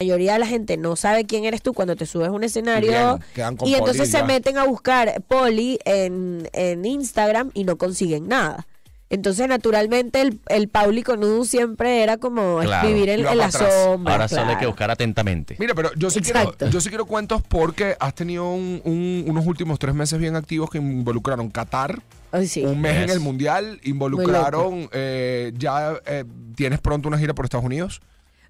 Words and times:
mayoría 0.00 0.32
de 0.34 0.38
la 0.40 0.46
gente 0.46 0.76
no 0.76 0.96
sabe 0.96 1.24
quién 1.24 1.44
eres 1.44 1.62
tú 1.62 1.72
cuando 1.72 1.94
te 1.94 2.04
subes 2.06 2.28
a 2.28 2.32
un 2.32 2.42
escenario 2.42 2.90
Bien, 2.90 3.18
quedan 3.34 3.56
con 3.56 3.68
y 3.68 3.74
entonces 3.74 4.10
poli 4.10 4.10
se 4.10 4.22
meten 4.24 4.58
a 4.58 4.64
buscar 4.64 5.22
poli 5.28 5.78
en, 5.84 6.48
en 6.52 6.84
Instagram 6.84 7.50
y 7.54 7.62
no 7.64 7.76
consiguen 7.78 8.26
nada. 8.28 8.66
Entonces, 9.10 9.46
naturalmente, 9.46 10.20
el, 10.22 10.40
el 10.48 10.66
Pauli 10.68 11.04
con 11.04 11.22
Udu 11.22 11.44
siempre 11.44 12.02
era 12.02 12.16
como 12.16 12.58
Claro. 12.62 12.88
vivir 12.88 13.10
en, 13.10 13.22
la 13.22 13.30
atrás. 13.46 13.72
sombra. 13.84 14.14
Ahora 14.14 14.26
solo 14.28 14.40
hay 14.42 14.48
que 14.48 14.52
claro. 14.54 14.70
buscar 14.70 14.90
atentamente. 14.90 15.54
Mira, 15.60 15.74
pero 15.74 15.90
yo 15.94 16.10
sí, 16.10 16.20
quiero, 16.20 16.56
yo 16.68 16.80
sí 16.80 16.88
quiero 16.88 17.04
cuentos 17.06 17.40
porque 17.46 17.96
has 18.00 18.14
tenido 18.16 18.50
un- 18.50 18.80
un- 18.84 19.24
unos 19.28 19.46
últimos 19.46 19.78
tres 19.78 19.94
meses 19.94 20.18
bien 20.18 20.34
activos 20.34 20.68
que 20.70 20.78
involucraron 20.78 21.48
Qatar, 21.50 22.00
Ay, 22.32 22.48
sí. 22.48 22.64
un 22.64 22.80
mes 22.80 23.04
en 23.04 23.10
el 23.10 23.20
Mundial, 23.20 23.78
involucraron, 23.84 24.88
eh, 24.92 25.52
ya 25.56 25.94
eh, 26.06 26.24
tienes 26.56 26.80
pronto 26.80 27.06
una 27.06 27.18
gira 27.18 27.34
por 27.34 27.44
Estados 27.44 27.66
Unidos. 27.66 28.00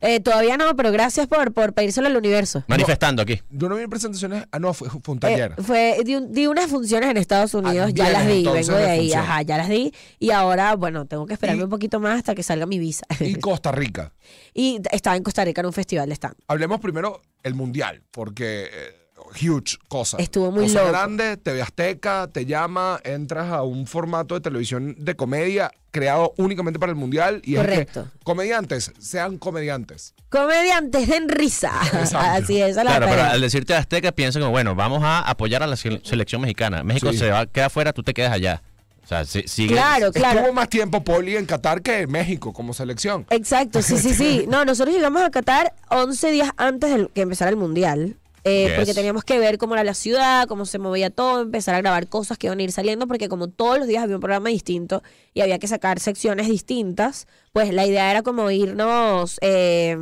Eh, 0.01 0.21
todavía 0.21 0.57
no, 0.59 0.77
pero 0.77 0.93
gracias 0.93 1.27
por, 1.27 1.53
por 1.55 1.73
pedírselo 1.73 2.09
al 2.09 2.17
universo. 2.17 2.63
Manifestando 2.69 3.23
aquí. 3.23 3.41
Yo 3.51 3.69
no 3.69 3.77
vi 3.77 3.87
presentaciones, 3.87 4.45
ah, 4.53 4.59
no, 4.59 4.75
fue, 4.75 4.89
fue 4.91 5.01
un 5.13 5.17
Eh, 5.17 5.21
taller. 5.21 5.55
fue 5.63 5.97
di, 6.05 6.17
un- 6.17 6.33
di 6.33 6.47
unas 6.47 6.67
funciones 6.69 7.11
en 7.11 7.17
Estados 7.17 7.55
Unidos, 7.55 7.87
Ah, 7.89 7.91
ya 7.95 8.05
vienes 8.05 8.13
las 8.13 8.27
di, 8.27 8.45
vengo 8.45 8.77
de 8.77 8.91
ahí, 8.91 9.13
ajá, 9.13 9.43
ya 9.43 9.57
las 9.57 9.69
di 9.69 9.93
y 10.19 10.31
ahora, 10.31 10.75
bueno, 10.77 11.07
tengo 11.07 11.27
que 11.27 11.35
esperarme 11.35 11.61
Y- 11.61 11.65
un 11.65 11.71
poquito 11.71 12.01
más 12.01 12.19
hasta 12.19 12.35
que 12.35 12.43
salga 12.43 12.67
mi 12.67 12.79
visa. 12.79 13.07
y 13.21 13.37
Costa 13.37 13.73
Rica. 13.73 14.13
y 14.55 14.81
estaba 14.93 15.17
en 15.17 15.23
Costa 15.23 15.45
Rica 15.45 15.61
en 15.63 15.67
un 15.69 15.73
festival 15.73 16.09
de 16.09 16.15
stand. 16.15 16.35
Hablemos 16.49 16.81
primero 16.81 17.23
el 17.43 17.55
Mundial, 17.55 18.03
porque 18.11 18.65
eh, 18.73 19.04
huge 19.41 19.79
cosa. 19.89 20.17
Estuvo 20.19 20.51
muy 20.51 20.65
cosa 20.65 20.81
loco. 20.81 20.93
grande, 20.93 21.37
TV 21.37 21.63
Azteca 21.63 22.29
te 22.33 22.47
llama, 22.47 23.01
entras 23.05 23.51
a 23.53 23.63
un 23.63 23.87
formato 23.87 24.35
de 24.35 24.41
televisión 24.41 24.95
de 24.99 25.15
comedia 25.17 25.71
creado 25.91 26.35
únicamente 26.39 26.79
para 26.81 26.91
el 26.91 26.97
Mundial 26.97 27.41
y 27.45 27.55
es 27.55 27.61
Correcto. 27.61 28.05
que 28.13 28.25
comediantes 28.25 28.93
sean 28.99 29.39
comediantes. 29.39 30.15
Comediantes 30.29 31.09
den 31.09 31.29
risa. 31.29 31.73
Exacto. 31.93 32.19
Así 32.45 32.61
es, 32.61 32.71
esa 32.73 32.81
es 32.81 32.85
la 32.87 32.97
Claro, 32.97 33.07
pero 33.09 33.23
al 33.23 33.41
decirte 33.41 33.75
Azteca 33.75 34.11
piensan 34.13 34.43
como, 34.43 34.51
bueno, 34.53 34.75
vamos 34.75 35.03
a 35.05 35.21
apoyar 35.21 35.63
a 35.63 35.67
la 35.69 35.77
se- 35.77 36.01
selección 36.05 36.41
mexicana. 36.41 36.83
México 36.83 37.13
Sí. 37.13 37.19
se 37.19 37.31
va, 37.31 37.47
queda 37.47 37.67
afuera, 37.67 37.93
tú 37.93 38.03
te 38.03 38.13
quedas 38.13 38.33
allá. 38.33 38.63
O 39.05 39.07
sea, 39.07 39.25
si- 39.25 39.47
sigue. 39.47 39.75
Claro, 39.75 40.11
claro. 40.13 40.39
Estuvo 40.41 40.55
más 40.55 40.69
tiempo 40.69 41.05
Poli 41.05 41.37
en 41.37 41.45
Qatar 41.47 41.83
que 41.83 42.01
en 42.01 42.11
México 42.11 42.53
como 42.53 42.73
selección. 42.73 43.27
Exacto, 43.31 43.81
sí, 43.83 43.99
sí, 43.99 44.15
sí. 44.15 44.47
No, 44.49 44.65
nosotros 44.65 44.95
llegamos 44.97 45.23
a 45.23 45.31
Qatar 45.31 45.75
11 45.91 46.31
días 46.33 46.51
antes 46.57 46.91
de 46.97 47.09
que 47.15 47.21
empezara 47.21 47.51
el 47.51 47.57
Mundial. 47.57 48.17
Eh, 48.45 48.67
Yes. 48.69 48.77
Porque 48.77 48.95
teníamos 48.95 49.25
que 49.25 49.39
ver 49.39 49.59
cómo 49.59 49.75
era 49.75 49.85
la 49.85 49.95
ciudad, 49.95 50.47
cómo 50.47 50.67
se 50.67 50.79
movía 50.79 51.11
todo, 51.11 51.43
empezar 51.43 51.75
a 51.75 51.81
grabar 51.81 52.09
cosas 52.09 52.39
que 52.39 52.47
iban 52.47 52.59
a 52.59 52.63
ir 52.63 52.73
saliendo, 52.73 53.07
porque 53.07 53.29
como 53.29 53.49
todos 53.49 53.79
los 53.79 53.89
días 53.89 54.03
había 54.03 54.17
un 54.17 54.21
programa 54.21 54.51
distinto 54.51 55.03
y 55.33 55.41
había 55.41 55.59
que 55.59 55.67
sacar 55.67 55.99
secciones 55.99 56.49
distintas, 56.49 57.27
pues 57.53 57.73
la 57.73 57.87
idea 57.87 58.11
era 58.11 58.23
como 58.23 58.51
irnos 58.51 59.39
eh, 59.41 59.97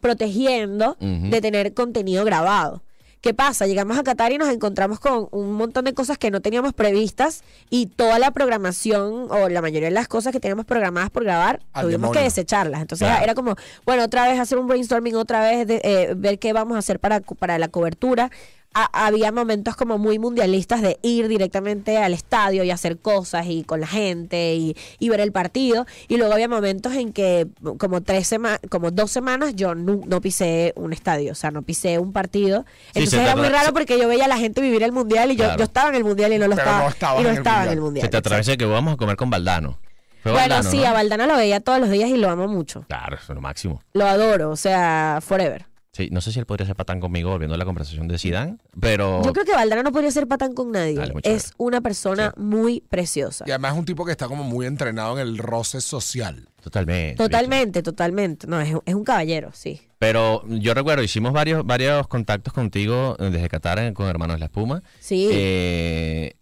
protegiendo 0.00 0.96
de 1.00 1.40
tener 1.40 1.74
contenido 1.74 2.24
grabado. 2.24 2.82
¿Qué 3.22 3.34
pasa? 3.34 3.68
Llegamos 3.68 3.96
a 3.96 4.02
Qatar 4.02 4.32
y 4.32 4.38
nos 4.38 4.48
encontramos 4.48 4.98
con 4.98 5.28
un 5.30 5.52
montón 5.52 5.84
de 5.84 5.94
cosas 5.94 6.18
que 6.18 6.32
no 6.32 6.40
teníamos 6.40 6.72
previstas 6.72 7.44
y 7.70 7.86
toda 7.86 8.18
la 8.18 8.32
programación 8.32 9.28
o 9.30 9.48
la 9.48 9.62
mayoría 9.62 9.90
de 9.90 9.94
las 9.94 10.08
cosas 10.08 10.32
que 10.32 10.40
teníamos 10.40 10.66
programadas 10.66 11.08
por 11.10 11.22
grabar 11.22 11.60
Al 11.72 11.84
tuvimos 11.84 12.10
que 12.10 12.18
desecharlas. 12.18 12.80
Entonces 12.80 13.06
Claro. 13.06 13.22
era 13.22 13.34
como, 13.36 13.54
bueno, 13.86 14.02
otra 14.02 14.26
vez 14.26 14.40
hacer 14.40 14.58
un 14.58 14.66
brainstorming, 14.66 15.14
otra 15.14 15.40
vez 15.40 15.68
de, 15.68 15.80
eh, 15.84 16.14
ver 16.16 16.40
qué 16.40 16.52
vamos 16.52 16.74
a 16.74 16.80
hacer 16.80 16.98
para, 16.98 17.20
para 17.20 17.60
la 17.60 17.68
cobertura. 17.68 18.32
A- 18.74 19.06
había 19.06 19.32
momentos 19.32 19.76
como 19.76 19.98
muy 19.98 20.18
mundialistas 20.18 20.80
de 20.82 20.98
ir 21.02 21.28
directamente 21.28 21.98
al 21.98 22.14
estadio 22.14 22.64
y 22.64 22.70
hacer 22.70 22.98
cosas 22.98 23.46
y 23.46 23.64
con 23.64 23.80
la 23.80 23.86
gente 23.86 24.54
y, 24.54 24.76
y 24.98 25.08
ver 25.08 25.20
el 25.20 25.32
partido. 25.32 25.86
Y 26.08 26.16
luego 26.16 26.32
había 26.32 26.48
momentos 26.48 26.94
en 26.94 27.12
que 27.12 27.46
como 27.78 28.00
tres 28.02 28.32
sema- 28.32 28.58
como 28.70 28.90
dos 28.90 29.10
semanas 29.10 29.54
yo 29.54 29.74
no, 29.74 30.00
no 30.06 30.20
pisé 30.20 30.72
un 30.76 30.92
estadio, 30.92 31.32
o 31.32 31.34
sea, 31.34 31.50
no 31.50 31.62
pisé 31.62 31.98
un 31.98 32.12
partido. 32.12 32.64
Sí, 32.94 33.00
Entonces 33.00 33.20
era 33.20 33.36
muy 33.36 33.48
raro 33.48 33.72
porque 33.72 33.98
yo 33.98 34.08
veía 34.08 34.24
a 34.24 34.28
la 34.28 34.38
gente 34.38 34.60
vivir 34.60 34.82
el 34.82 34.92
mundial 34.92 35.30
y 35.30 35.36
yo, 35.36 35.44
Claro. 35.44 35.58
yo 35.58 35.64
estaba 35.64 35.88
en 35.90 35.96
el 35.96 36.04
mundial 36.04 36.32
y 36.32 36.38
no 36.38 36.48
lo 36.48 36.56
Pero 36.56 36.88
estaba. 36.88 37.14
no 37.16 37.20
y 37.20 37.22
no 37.24 37.28
en 37.28 37.34
el 37.34 37.38
estaba 37.38 37.56
en 37.56 37.60
mundial. 37.62 37.74
el 37.74 37.80
mundial. 37.82 38.04
Se 38.06 38.10
te 38.10 38.16
atraviesa 38.16 38.56
que 38.56 38.64
vamos 38.64 38.94
a 38.94 38.96
comer 38.96 39.16
con 39.16 39.28
Valdano. 39.30 39.78
Fue 40.22 40.30
Bueno, 40.32 40.48
Valdano, 40.54 40.70
sí, 40.70 40.78
¿no? 40.78 40.86
a 40.86 40.92
Valdana 40.92 41.26
lo 41.26 41.36
veía 41.36 41.60
todos 41.60 41.80
los 41.80 41.90
días 41.90 42.08
y 42.08 42.16
lo 42.16 42.30
amo 42.30 42.46
mucho. 42.48 42.84
Claro, 42.88 43.16
eso 43.16 43.32
es 43.32 43.34
lo 43.34 43.40
máximo. 43.40 43.82
Lo 43.92 44.06
adoro, 44.06 44.50
o 44.50 44.56
sea, 44.56 45.18
forever. 45.20 45.66
Sí, 45.92 46.08
no 46.10 46.22
sé 46.22 46.32
si 46.32 46.38
él 46.38 46.46
podría 46.46 46.66
ser 46.66 46.74
patán 46.74 47.00
conmigo 47.00 47.28
volviendo 47.28 47.54
a 47.54 47.58
la 47.58 47.66
conversación 47.66 48.08
de 48.08 48.18
Zidane, 48.18 48.56
pero 48.80 49.22
Yo 49.22 49.34
creo 49.34 49.44
que 49.44 49.52
Valdana 49.52 49.82
no 49.82 49.92
podría 49.92 50.10
ser 50.10 50.26
patán 50.26 50.54
con 50.54 50.72
nadie. 50.72 50.94
Dale, 50.94 51.12
es 51.22 51.52
una 51.58 51.82
persona 51.82 52.32
muy 52.38 52.80
preciosa. 52.80 53.44
Y 53.46 53.50
además 53.50 53.74
es 53.74 53.78
un 53.78 53.84
tipo 53.84 54.06
que 54.06 54.12
está 54.12 54.26
como 54.26 54.42
muy 54.42 54.64
entrenado 54.64 55.18
en 55.18 55.26
el 55.28 55.36
roce 55.36 55.82
social. 55.82 56.48
totalmente. 56.62 57.16
Totalmente, 57.16 57.82
totalmente. 57.82 58.46
No, 58.46 58.58
es, 58.58 58.74
es 58.86 58.94
un 58.94 59.04
caballero, 59.04 59.50
sí. 59.52 59.82
Pero 59.98 60.42
yo 60.48 60.72
recuerdo, 60.72 61.02
hicimos 61.02 61.34
varios, 61.34 61.64
varios 61.66 62.08
contactos 62.08 62.54
contigo 62.54 63.14
eh, 63.18 63.28
desde 63.30 63.48
Qatar 63.50 63.78
eh, 63.78 63.92
con 63.92 64.06
Hermanos 64.08 64.36
de 64.36 64.40
la 64.40 64.46
Espuma. 64.46 64.82
Sí. 64.98 65.28
Eh, 65.30 66.32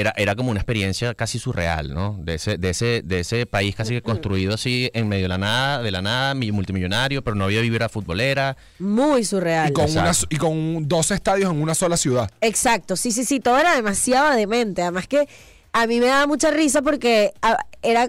era, 0.00 0.12
era 0.16 0.34
como 0.36 0.50
una 0.50 0.60
experiencia 0.60 1.14
casi 1.14 1.38
surreal, 1.38 1.92
¿no? 1.94 2.16
De 2.20 2.34
ese, 2.34 2.58
de 2.58 2.70
ese, 2.70 3.02
de 3.04 3.20
ese 3.20 3.46
país 3.46 3.74
casi 3.74 3.94
que 3.94 4.02
construido 4.02 4.54
así 4.54 4.90
en 4.94 5.08
medio 5.08 5.24
de 5.24 5.28
la 5.28 5.38
nada, 5.38 5.82
de 5.82 5.90
la 5.90 6.02
nada, 6.02 6.34
mi- 6.34 6.52
multimillonario, 6.52 7.22
pero 7.22 7.34
no 7.34 7.44
había 7.44 7.60
vibra 7.60 7.88
futbolera. 7.88 8.56
Muy 8.78 9.24
surreal. 9.24 9.70
Y 9.70 9.72
con, 9.72 9.84
Exacto. 9.86 10.10
una, 10.10 10.28
y 10.30 10.36
con 10.36 10.88
dos 10.88 11.10
estadios 11.10 11.50
en 11.50 11.60
una 11.62 11.74
sola 11.74 11.96
ciudad. 11.96 12.30
Exacto, 12.40 12.96
sí, 12.96 13.10
sí, 13.12 13.24
sí, 13.24 13.40
todo 13.40 13.58
era 13.58 13.74
demasiado 13.74 14.30
demente. 14.36 14.82
Además 14.82 15.06
que 15.08 15.28
a 15.72 15.86
mí 15.86 16.00
me 16.00 16.06
daba 16.06 16.26
mucha 16.26 16.50
risa 16.50 16.82
porque 16.82 17.32
era, 17.82 18.08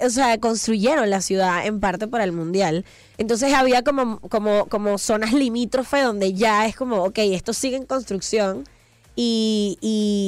o 0.00 0.10
sea, 0.10 0.38
construyeron 0.38 1.10
la 1.10 1.20
ciudad 1.20 1.66
en 1.66 1.78
parte 1.80 2.08
para 2.08 2.24
el 2.24 2.32
mundial. 2.32 2.84
Entonces 3.18 3.52
había 3.54 3.82
como, 3.82 4.18
como, 4.20 4.66
como 4.66 4.98
zonas 4.98 5.32
limítrofes 5.32 6.02
donde 6.04 6.32
ya 6.32 6.66
es 6.66 6.74
como, 6.74 7.04
ok, 7.04 7.18
esto 7.18 7.52
sigue 7.52 7.76
en 7.76 7.86
construcción. 7.86 8.64
Y, 9.14 9.76
y, 9.82 10.21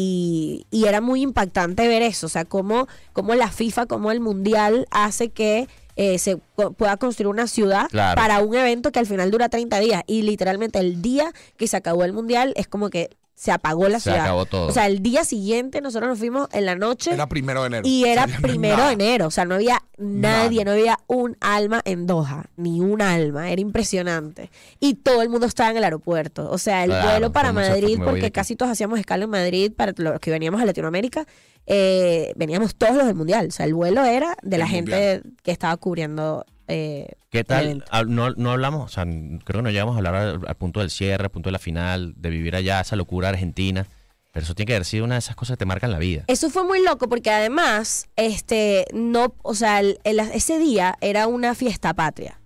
y 0.74 0.86
era 0.86 1.00
muy 1.00 1.22
impactante 1.22 1.86
ver 1.86 2.02
eso, 2.02 2.26
o 2.26 2.28
sea, 2.28 2.44
cómo, 2.44 2.88
cómo 3.12 3.34
la 3.36 3.48
FIFA, 3.50 3.86
cómo 3.86 4.10
el 4.10 4.18
mundial 4.20 4.86
hace 4.90 5.28
que 5.30 5.68
eh, 5.96 6.18
se 6.18 6.38
co- 6.56 6.72
pueda 6.72 6.96
construir 6.96 7.28
una 7.28 7.46
ciudad 7.46 7.86
Claro. 7.88 8.20
para 8.20 8.40
un 8.40 8.56
evento 8.56 8.90
que 8.90 8.98
al 8.98 9.06
final 9.06 9.30
dura 9.30 9.48
30 9.48 9.78
días. 9.78 10.02
Y 10.08 10.22
literalmente 10.22 10.80
el 10.80 11.00
día 11.00 11.32
que 11.56 11.68
se 11.68 11.76
acabó 11.76 12.02
el 12.02 12.12
mundial 12.12 12.52
es 12.56 12.66
como 12.66 12.90
que 12.90 13.10
se 13.36 13.50
apagó 13.50 13.88
la 13.88 13.98
Se 13.98 14.10
ciudad. 14.10 14.20
acabó 14.26 14.46
todo. 14.46 14.68
O 14.68 14.72
sea, 14.72 14.86
el 14.86 15.00
día 15.02 15.24
siguiente 15.24 15.80
nosotros 15.80 16.08
nos 16.08 16.18
fuimos 16.18 16.48
en 16.52 16.66
la 16.66 16.76
noche 16.76 17.12
Era 17.12 17.26
primero 17.28 17.62
de 17.62 17.66
enero. 17.66 17.82
y 17.88 18.04
era 18.04 18.26
primero 18.26 18.76
nada. 18.76 18.88
de 18.88 18.94
enero. 18.94 19.26
O 19.26 19.30
sea, 19.30 19.44
no 19.44 19.56
había 19.56 19.82
nadie, 19.98 20.64
Nada. 20.64 20.64
no 20.64 20.70
había 20.80 20.98
un 21.08 21.36
alma 21.40 21.82
en 21.84 22.06
Doha, 22.06 22.46
ni 22.56 22.80
un 22.80 23.02
alma. 23.02 23.50
Era 23.50 23.60
impresionante. 23.60 24.50
Y 24.80 24.94
todo 24.94 25.20
el 25.22 25.28
mundo 25.30 25.46
estaba 25.46 25.70
en 25.70 25.76
el 25.78 25.84
aeropuerto. 25.84 26.48
O 26.50 26.58
sea, 26.58 26.84
el 26.84 26.90
Claro, 26.90 27.08
vuelo 27.10 27.32
para 27.32 27.52
Madrid, 27.52 27.98
porque 28.04 28.30
casi 28.30 28.54
todos 28.56 28.70
hacíamos 28.70 28.98
escala 29.00 29.24
en 29.24 29.30
Madrid 29.30 29.72
para 29.76 29.92
los 29.96 30.20
que 30.20 30.30
veníamos 30.30 30.60
a 30.62 30.64
Latinoamérica. 30.64 31.26
eh, 31.66 32.32
veníamos 32.36 32.74
todos 32.76 32.94
los 32.94 33.06
del 33.06 33.14
mundial. 33.16 33.46
O 33.48 33.50
sea, 33.50 33.66
el 33.66 33.74
vuelo 33.74 34.04
era 34.04 34.36
de 34.42 34.58
la 34.58 34.66
gente 34.68 35.22
que 35.42 35.50
estaba 35.50 35.76
cubriendo. 35.76 36.44
Eh, 36.68 37.08
¿Qué 37.30 37.44
tal? 37.44 37.84
Ah, 37.90 38.04
No, 38.04 38.30
no 38.30 38.52
hablamos, 38.52 38.84
o 38.84 38.88
sea, 38.88 39.04
creo 39.04 39.58
que 39.58 39.62
no 39.62 39.70
llegamos 39.70 39.94
a 39.94 39.98
hablar 39.98 40.14
al, 40.14 40.40
al 40.46 40.54
punto 40.56 40.80
del 40.80 40.90
cierre, 40.90 41.24
al 41.24 41.30
punto 41.30 41.48
de 41.48 41.52
la 41.52 41.58
final, 41.58 42.14
de 42.16 42.30
vivir 42.30 42.54
allá, 42.56 42.80
esa 42.80 42.96
locura 42.96 43.28
argentina. 43.30 43.86
Pero 44.32 44.44
eso 44.44 44.54
tiene 44.54 44.66
que 44.66 44.74
haber 44.74 44.84
sido 44.84 45.04
una 45.04 45.14
de 45.14 45.20
esas 45.20 45.36
cosas 45.36 45.54
que 45.54 45.58
te 45.60 45.64
marcan 45.66 45.92
la 45.92 45.98
vida. 45.98 46.24
Eso 46.26 46.50
fue 46.50 46.64
muy 46.64 46.82
loco 46.84 47.08
porque 47.08 47.30
además, 47.30 48.08
este, 48.16 48.84
no, 48.92 49.34
o 49.42 49.54
sea, 49.54 49.78
el- 49.80 49.98
el- 50.02 50.18
ese 50.18 50.58
día 50.58 50.96
era 51.00 51.28
una 51.28 51.54
fiesta 51.54 51.94
patria. 51.94 52.40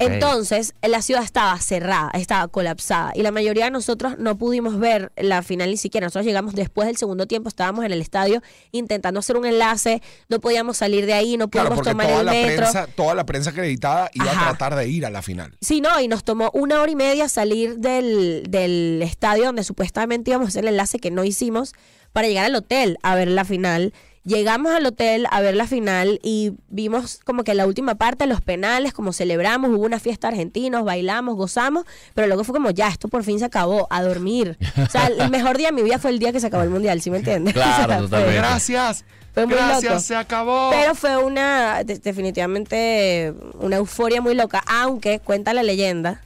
Entonces, 0.00 0.74
la 0.82 1.02
ciudad 1.02 1.22
estaba 1.22 1.58
cerrada, 1.60 2.10
estaba 2.14 2.48
colapsada. 2.48 3.12
Y 3.14 3.22
la 3.22 3.30
mayoría 3.30 3.66
de 3.66 3.70
nosotros 3.70 4.18
no 4.18 4.36
pudimos 4.36 4.78
ver 4.78 5.12
la 5.16 5.42
final 5.42 5.70
ni 5.70 5.76
siquiera. 5.76 6.06
Nosotros 6.06 6.26
llegamos 6.26 6.54
después 6.54 6.86
del 6.86 6.96
segundo 6.96 7.26
tiempo, 7.26 7.48
estábamos 7.48 7.84
en 7.84 7.92
el 7.92 8.00
estadio 8.00 8.42
intentando 8.72 9.20
hacer 9.20 9.36
un 9.36 9.46
enlace, 9.46 10.02
no 10.28 10.40
podíamos 10.40 10.76
salir 10.76 11.06
de 11.06 11.14
ahí, 11.14 11.36
no 11.36 11.48
Claro, 11.48 11.68
pudimos 11.70 11.78
porque 11.78 11.90
tomar 11.90 12.06
toda 12.06 12.20
el 12.20 12.26
la, 12.26 12.32
metro. 12.32 12.56
prensa, 12.56 12.86
toda 12.94 13.14
la 13.14 13.26
prensa 13.26 13.50
acreditada 13.50 14.10
iba 14.14 14.30
Ajá. 14.30 14.40
a 14.40 14.48
tratar 14.56 14.74
de 14.76 14.88
ir 14.88 15.06
a 15.06 15.10
la 15.10 15.22
final. 15.22 15.56
Sí, 15.60 15.80
no, 15.80 16.00
y 16.00 16.08
nos 16.08 16.24
tomó 16.24 16.50
una 16.54 16.80
hora 16.80 16.90
y 16.90 16.96
media 16.96 17.28
salir 17.28 17.78
del, 17.78 18.44
del 18.48 19.00
estadio 19.02 19.44
donde 19.46 19.64
supuestamente 19.64 20.30
íbamos 20.30 20.46
a 20.46 20.48
hacer 20.50 20.64
el 20.64 20.68
enlace 20.70 20.98
que 20.98 21.10
no 21.10 21.24
hicimos 21.24 21.72
para 22.12 22.28
llegar 22.28 22.44
al 22.46 22.54
hotel 22.54 22.98
a 23.02 23.14
ver 23.14 23.28
la 23.28 23.44
final. 23.44 23.92
Llegamos 24.24 24.72
al 24.72 24.86
hotel 24.86 25.26
a 25.30 25.42
ver 25.42 25.54
la 25.54 25.66
final 25.66 26.18
y 26.22 26.52
vimos 26.68 27.20
como 27.24 27.44
que 27.44 27.52
la 27.52 27.66
última 27.66 27.96
parte, 27.96 28.26
los 28.26 28.40
penales, 28.40 28.94
como 28.94 29.12
celebramos, 29.12 29.70
hubo 29.70 29.84
una 29.84 30.00
fiesta 30.00 30.28
argentinos, 30.28 30.82
bailamos, 30.84 31.36
gozamos, 31.36 31.84
pero 32.14 32.26
luego 32.26 32.42
fue 32.42 32.54
como 32.54 32.70
ya, 32.70 32.88
esto 32.88 33.08
por 33.08 33.22
fin 33.22 33.38
se 33.38 33.44
acabó, 33.44 33.86
a 33.90 34.02
dormir. 34.02 34.56
O 34.82 34.88
sea, 34.90 35.08
el 35.08 35.28
mejor 35.30 35.58
día 35.58 35.66
de 35.68 35.72
mi 35.74 35.82
vida 35.82 35.98
fue 35.98 36.10
el 36.10 36.18
día 36.18 36.32
que 36.32 36.40
se 36.40 36.46
acabó 36.46 36.62
el 36.62 36.70
mundial, 36.70 37.02
¿sí 37.02 37.10
me 37.10 37.18
entiendes? 37.24 37.52
Claro, 37.54 37.74
O 37.74 37.86
sea, 37.86 37.86
fue- 37.98 38.06
totalmente. 38.06 38.36
Gracias. 38.38 39.04
Fue 39.34 39.46
muy 39.46 39.56
Gracias, 39.56 39.84
loco. 39.92 40.00
se 40.00 40.16
acabó. 40.16 40.70
Pero 40.70 40.94
fue 40.94 41.16
una, 41.18 41.82
de- 41.84 41.98
definitivamente, 41.98 43.34
una 43.58 43.76
euforia 43.76 44.20
muy 44.22 44.34
loca, 44.34 44.62
aunque 44.66 45.18
cuenta 45.18 45.52
la 45.52 45.62
leyenda 45.62 46.22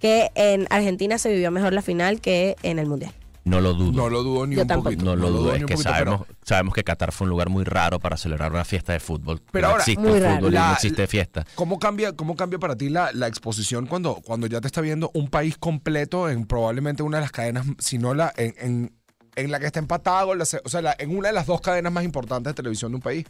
que 0.00 0.30
en 0.34 0.66
Argentina 0.70 1.18
se 1.18 1.30
vivió 1.30 1.50
mejor 1.50 1.74
la 1.74 1.82
final 1.82 2.20
que 2.20 2.56
en 2.62 2.78
el 2.78 2.86
Mundial. 2.86 3.12
No 3.44 3.60
lo 3.60 3.72
dudo. 3.74 3.92
No 3.92 4.08
lo 4.10 4.22
dudo 4.22 4.46
ni 4.46 4.56
Yo 4.56 4.62
un 4.62 4.68
tampoco. 4.68 4.84
poquito. 4.90 5.04
No 5.04 5.16
lo 5.16 5.30
dudo, 5.30 5.52
es 5.54 5.58
que 5.60 5.72
poquito, 5.74 5.82
sabemos, 5.82 6.20
pero- 6.26 6.38
sabemos 6.44 6.74
que 6.74 6.84
Qatar 6.84 7.10
fue 7.12 7.24
un 7.24 7.30
lugar 7.30 7.48
muy 7.48 7.64
raro 7.64 7.98
para 7.98 8.16
celebrar 8.16 8.52
una 8.52 8.64
fiesta 8.64 8.92
de 8.92 9.00
fútbol. 9.00 9.40
Pero 9.50 9.66
no 9.66 9.70
ahora- 9.72 9.82
existe 9.84 10.06
Muy 10.08 10.20
raro. 10.20 10.36
fútbol 10.36 10.52
y 10.54 10.56
no 10.56 10.72
existe 10.72 11.06
fiesta. 11.06 11.46
¿Cómo 11.54 11.78
cambia, 11.78 12.14
cómo 12.14 12.36
cambia 12.36 12.58
para 12.58 12.76
ti 12.76 12.88
la, 12.90 13.10
la 13.12 13.26
exposición 13.26 13.86
cuando, 13.86 14.16
cuando 14.16 14.46
ya 14.46 14.60
te 14.60 14.66
está 14.66 14.80
viendo 14.82 15.10
un 15.14 15.28
país 15.28 15.56
completo 15.58 16.28
en 16.28 16.44
probablemente 16.46 17.02
una 17.02 17.16
de 17.18 17.22
las 17.22 17.32
cadenas, 17.32 17.66
si 17.78 17.98
no 17.98 18.12
la, 18.14 18.32
en, 18.36 18.54
en, 18.58 18.92
en 19.36 19.50
la 19.50 19.58
que 19.58 19.66
está 19.66 19.78
empatado, 19.78 20.32
o 20.32 20.68
sea, 20.68 20.82
la- 20.82 20.94
en 20.98 21.16
una 21.16 21.28
de 21.28 21.34
las 21.34 21.46
dos 21.46 21.60
cadenas 21.60 21.92
más 21.92 22.04
importantes 22.04 22.50
de 22.50 22.54
televisión 22.54 22.92
de 22.92 22.96
un 22.96 23.02
país? 23.02 23.24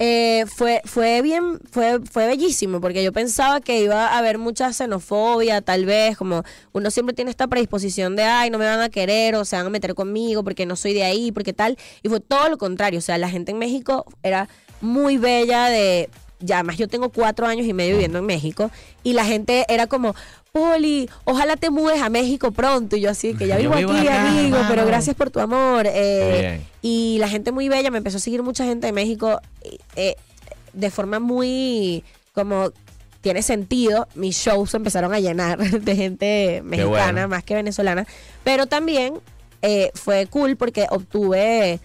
Eh, 0.00 0.44
fue, 0.46 0.80
fue 0.84 1.22
bien, 1.22 1.58
fue, 1.72 1.98
fue 2.08 2.28
bellísimo, 2.28 2.80
porque 2.80 3.02
yo 3.02 3.12
pensaba 3.12 3.60
que 3.60 3.80
iba 3.80 4.06
a 4.06 4.18
haber 4.18 4.38
mucha 4.38 4.72
xenofobia, 4.72 5.60
tal 5.60 5.86
vez, 5.86 6.16
como 6.16 6.44
uno 6.72 6.92
siempre 6.92 7.16
tiene 7.16 7.32
esta 7.32 7.48
predisposición 7.48 8.14
de, 8.14 8.22
ay, 8.22 8.48
no 8.50 8.58
me 8.58 8.66
van 8.66 8.80
a 8.80 8.90
querer 8.90 9.34
o 9.34 9.44
se 9.44 9.56
van 9.56 9.66
a 9.66 9.70
meter 9.70 9.96
conmigo 9.96 10.44
porque 10.44 10.66
no 10.66 10.76
soy 10.76 10.94
de 10.94 11.02
ahí, 11.02 11.32
porque 11.32 11.52
tal, 11.52 11.76
y 12.04 12.08
fue 12.08 12.20
todo 12.20 12.48
lo 12.48 12.58
contrario, 12.58 13.00
o 13.00 13.02
sea, 13.02 13.18
la 13.18 13.28
gente 13.28 13.50
en 13.50 13.58
México 13.58 14.04
era 14.22 14.48
muy 14.80 15.16
bella 15.16 15.66
de, 15.66 16.08
ya 16.38 16.58
además 16.58 16.76
yo 16.76 16.86
tengo 16.86 17.08
cuatro 17.08 17.48
años 17.48 17.66
y 17.66 17.72
medio 17.72 17.94
viviendo 17.94 18.20
en 18.20 18.26
México, 18.26 18.70
y 19.02 19.14
la 19.14 19.24
gente 19.24 19.64
era 19.68 19.88
como, 19.88 20.14
Poli, 20.58 21.08
ojalá 21.24 21.56
te 21.56 21.70
mudes 21.70 22.00
a 22.02 22.08
México 22.08 22.50
pronto, 22.50 22.96
y 22.96 23.00
yo 23.00 23.10
así, 23.10 23.34
que 23.34 23.46
ya 23.46 23.56
vivo 23.56 23.74
vivo 23.76 23.92
aquí, 23.92 24.06
acá, 24.08 24.28
amigo, 24.28 24.58
pero 24.68 24.84
gracias 24.86 25.14
por 25.14 25.30
tu 25.30 25.40
amor. 25.40 25.86
eh, 25.86 26.60
y 26.82 27.18
la 27.18 27.28
gente 27.28 27.52
muy 27.52 27.68
bella, 27.68 27.90
me 27.90 27.98
empezó 27.98 28.18
a 28.18 28.20
seguir 28.20 28.42
mucha 28.42 28.64
gente 28.64 28.86
de 28.86 28.92
México 28.92 29.40
eh, 29.62 29.78
eh, 29.96 30.16
de 30.72 30.90
forma 30.90 31.18
muy 31.18 32.04
como 32.32 32.72
tiene 33.20 33.42
sentido. 33.42 34.08
Mis 34.14 34.36
shows 34.36 34.70
se 34.70 34.76
empezaron 34.76 35.12
a 35.12 35.20
llenar 35.20 35.58
de 35.80 35.96
gente 35.96 36.62
mexicana 36.64 37.12
bueno. 37.12 37.28
más 37.28 37.44
que 37.44 37.54
venezolana. 37.54 38.06
Pero 38.44 38.66
también 38.66 39.14
eh, 39.62 39.90
fue 39.94 40.26
cool 40.26 40.56
porque 40.56 40.86
obtuve 40.90 41.80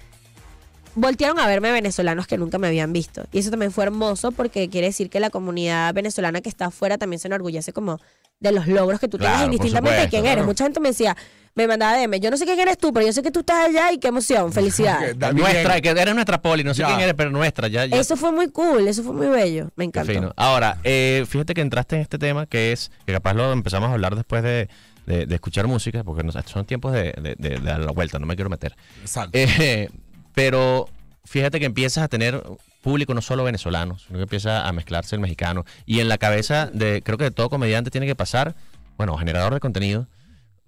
voltearon 0.96 1.40
a 1.40 1.48
verme 1.48 1.72
venezolanos 1.72 2.28
que 2.28 2.38
nunca 2.38 2.58
me 2.58 2.68
habían 2.68 2.94
visto. 2.94 3.26
Y 3.32 3.40
eso 3.40 3.50
también 3.50 3.72
fue 3.72 3.84
hermoso 3.86 4.32
porque 4.32 4.70
quiere 4.70 4.88
decir 4.88 5.10
que 5.10 5.20
la 5.20 5.30
comunidad 5.30 5.94
venezolana 5.94 6.42
que 6.42 6.50
está 6.50 6.66
afuera 6.66 6.98
también 6.98 7.20
se 7.20 7.28
enorgullece 7.28 7.74
como 7.74 8.00
de 8.40 8.52
los 8.52 8.68
logros 8.68 9.00
que 9.00 9.08
tú 9.08 9.18
Claro, 9.18 9.38
tienes 9.38 9.56
indistintamente 9.56 10.02
de 10.02 10.10
quién 10.10 10.24
eres. 10.26 10.34
claro. 10.36 10.48
Mucha 10.48 10.66
gente 10.66 10.80
me 10.82 10.90
decía, 10.90 11.16
me 11.56 11.68
mandaba 11.68 11.98
DM, 11.98 12.20
yo 12.20 12.30
no 12.30 12.36
sé 12.38 12.46
quién 12.46 12.60
eres 12.60 12.78
tú, 12.78 12.92
pero 12.92 13.06
yo 13.06 13.14
sé 13.14 13.22
que 13.24 13.32
tú 13.32 13.40
estás 13.42 13.70
allá 13.70 13.92
y 13.94 14.00
qué 14.00 14.10
emoción, 14.10 14.52
bien. 14.56 15.36
nuestra, 15.36 15.80
que 15.82 15.90
eres 15.90 16.14
nuestra 16.14 16.42
poli, 16.42 16.64
no 16.64 16.74
sé 16.74 16.82
Ya. 16.82 16.88
quién 16.88 17.00
eres, 17.00 17.14
pero 17.16 17.30
nuestra. 17.30 17.68
Ya, 17.70 17.86
ya. 17.86 17.98
Eso 17.98 18.18
fue 18.18 18.32
muy 18.32 18.50
cool, 18.50 18.88
eso 18.88 19.02
fue 19.04 19.14
muy 19.14 19.28
bello, 19.28 19.70
me 19.76 19.86
encantó. 19.86 20.12
fino. 20.12 20.34
Ahora, 20.36 20.78
eh, 20.84 21.26
fíjate 21.30 21.54
que 21.54 21.62
entraste 21.62 21.96
en 21.96 22.02
este 22.02 22.18
tema 22.18 22.46
que 22.46 22.72
es, 22.74 22.92
que 23.06 23.14
capaz 23.14 23.34
lo 23.34 23.52
empezamos 23.54 23.90
a 23.90 23.94
hablar 23.94 24.16
después 24.16 24.44
de, 24.44 24.68
de- 25.06 25.26
de 25.26 25.36
escuchar 25.36 25.68
música, 25.68 26.04
porque 26.04 26.24
son 26.46 26.66
tiempos 26.66 26.92
de, 26.92 27.14
de- 27.14 27.36
de- 27.38 27.50
de 27.50 27.60
dar 27.60 27.80
la 27.80 27.92
vuelta, 27.92 28.20
no 28.20 28.26
me 28.26 28.36
quiero 28.36 28.50
meter. 28.50 28.76
Exacto. 29.02 29.32
Eh, 29.34 29.90
pero 30.34 30.90
fíjate 31.26 31.60
que 31.60 31.66
empiezas 31.66 32.04
a 32.04 32.08
tener 32.08 32.44
público 32.82 33.14
no 33.14 33.22
solo 33.22 33.44
venezolano, 33.44 33.98
sino 33.98 34.18
que 34.20 34.24
empieza 34.24 34.68
a 34.68 34.72
mezclarse 34.74 35.16
el 35.16 35.22
mexicano. 35.22 35.66
Y 35.86 36.00
en 36.02 36.10
la 36.10 36.18
cabeza 36.18 36.70
de, 36.74 37.02
creo 37.02 37.18
que 37.18 37.26
de 37.26 37.32
todo 37.32 37.50
comediante 37.50 37.92
tiene 37.92 38.08
que 38.08 38.16
pasar, 38.16 38.56
bueno, 38.98 39.18
generador 39.18 39.54
de 39.54 39.60
contenido, 39.60 40.08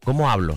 ¿cómo 0.04 0.30
hablo? 0.30 0.54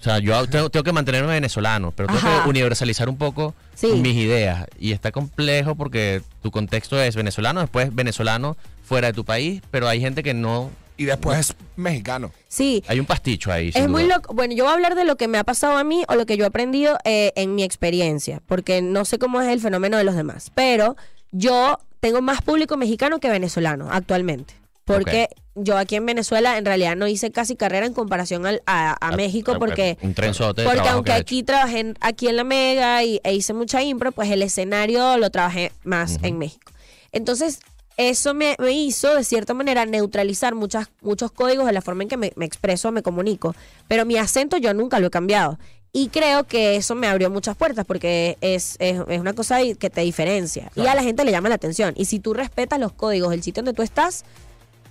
O 0.00 0.04
sea, 0.04 0.18
yo 0.18 0.46
tengo, 0.46 0.68
tengo 0.68 0.84
que 0.84 0.92
mantenerme 0.92 1.32
venezolano, 1.32 1.90
pero 1.90 2.08
tengo 2.08 2.18
Ajá. 2.20 2.42
que 2.44 2.48
universalizar 2.50 3.08
un 3.08 3.16
poco 3.16 3.54
Sí. 3.74 3.86
mis 4.02 4.14
ideas. 4.14 4.66
Y 4.78 4.92
está 4.92 5.10
complejo 5.10 5.74
porque 5.74 6.20
tu 6.42 6.50
contexto 6.50 7.00
es 7.02 7.16
venezolano, 7.16 7.60
después 7.60 7.92
venezolano 7.94 8.56
fuera 8.84 9.06
de 9.08 9.14
tu 9.14 9.24
país, 9.24 9.62
pero 9.70 9.88
hay 9.88 10.00
gente 10.00 10.22
que 10.22 10.34
no... 10.34 10.70
Y 10.96 11.04
después 11.06 11.38
es 11.38 11.56
mexicano. 11.76 12.30
Sí, 12.48 12.84
Hay 12.86 13.00
un 13.00 13.06
pasticho 13.06 13.50
ahí. 13.50 13.70
es 13.74 13.88
muy 13.88 14.04
duda. 14.04 14.16
loco. 14.16 14.32
Bueno, 14.34 14.54
yo 14.54 14.64
voy 14.64 14.70
a 14.70 14.74
hablar 14.74 14.94
de 14.94 15.04
lo 15.04 15.16
que 15.16 15.26
me 15.26 15.38
ha 15.38 15.44
pasado 15.44 15.76
a 15.76 15.82
mí 15.84 16.04
o 16.08 16.14
lo 16.14 16.24
que 16.26 16.36
yo 16.36 16.44
he 16.44 16.46
aprendido 16.46 16.98
eh, 17.04 17.32
en 17.34 17.54
mi 17.56 17.64
experiencia, 17.64 18.40
porque 18.46 18.80
no 18.80 19.04
sé 19.04 19.18
cómo 19.18 19.40
es 19.40 19.48
el 19.48 19.60
fenómeno 19.60 19.96
de 19.98 20.04
los 20.04 20.14
demás, 20.14 20.52
pero 20.54 20.96
yo 21.32 21.78
tengo 22.00 22.22
más 22.22 22.42
público 22.42 22.76
mexicano 22.76 23.18
que 23.18 23.28
venezolano 23.28 23.88
actualmente. 23.90 24.54
Porque 24.84 25.30
yo 25.54 25.78
aquí 25.78 25.96
en 25.96 26.04
Venezuela 26.04 26.58
en 26.58 26.66
realidad 26.66 26.94
no 26.94 27.08
hice 27.08 27.30
casi 27.32 27.56
carrera 27.56 27.86
en 27.86 27.94
comparación 27.94 28.44
al- 28.44 28.62
a, 28.66 28.90
a 28.90 28.96
Ah, 29.00 29.16
México 29.16 29.56
porque 29.58 29.96
Un 30.02 30.12
trenzote 30.12 30.60
de 30.60 30.68
Porque 30.68 30.88
aunque 30.90 31.12
aquí 31.12 31.42
trabajé 31.42 31.80
en- 31.80 31.96
aquí 32.02 32.28
en 32.28 32.36
la 32.36 32.44
Mega 32.44 33.02
y, 33.02 33.18
e 33.24 33.34
hice 33.34 33.54
mucha 33.54 33.82
impro, 33.82 34.12
pues 34.12 34.30
el 34.30 34.42
escenario 34.42 35.16
lo 35.16 35.30
trabajé 35.30 35.72
más 35.84 36.18
en 36.22 36.36
México. 36.36 36.70
Entonces, 37.12 37.60
eso 37.96 38.34
me, 38.34 38.56
me 38.58 38.72
hizo, 38.72 39.14
de 39.14 39.24
cierta 39.24 39.54
manera, 39.54 39.86
neutralizar 39.86 40.54
muchas, 40.54 40.88
muchos 41.00 41.30
códigos 41.32 41.66
de 41.66 41.72
la 41.72 41.80
forma 41.82 42.02
en 42.02 42.08
que 42.08 42.16
me, 42.16 42.32
me 42.36 42.44
expreso, 42.44 42.90
me 42.92 43.02
comunico. 43.02 43.54
Pero 43.88 44.04
mi 44.04 44.16
acento 44.16 44.56
yo 44.56 44.74
nunca 44.74 44.98
lo 45.00 45.06
he 45.06 45.10
cambiado. 45.10 45.58
Y 45.92 46.08
creo 46.08 46.42
que 46.44 46.74
eso 46.74 46.96
me 46.96 47.06
abrió 47.06 47.30
muchas 47.30 47.56
puertas 47.56 47.84
porque 47.84 48.36
es, 48.40 48.74
es, 48.80 49.00
es 49.06 49.20
una 49.20 49.32
cosa 49.32 49.58
que 49.78 49.90
te 49.90 50.00
diferencia. 50.00 50.72
Y 50.74 50.86
a 50.88 50.94
la 50.96 51.04
gente 51.04 51.24
le 51.24 51.30
llama 51.30 51.48
la 51.48 51.54
atención. 51.54 51.94
Y 51.96 52.06
si 52.06 52.18
tú 52.18 52.34
respetas 52.34 52.80
los 52.80 52.92
códigos 52.92 53.30
del 53.30 53.44
sitio 53.44 53.62
donde 53.62 53.76
tú 53.76 53.82
estás, 53.82 54.24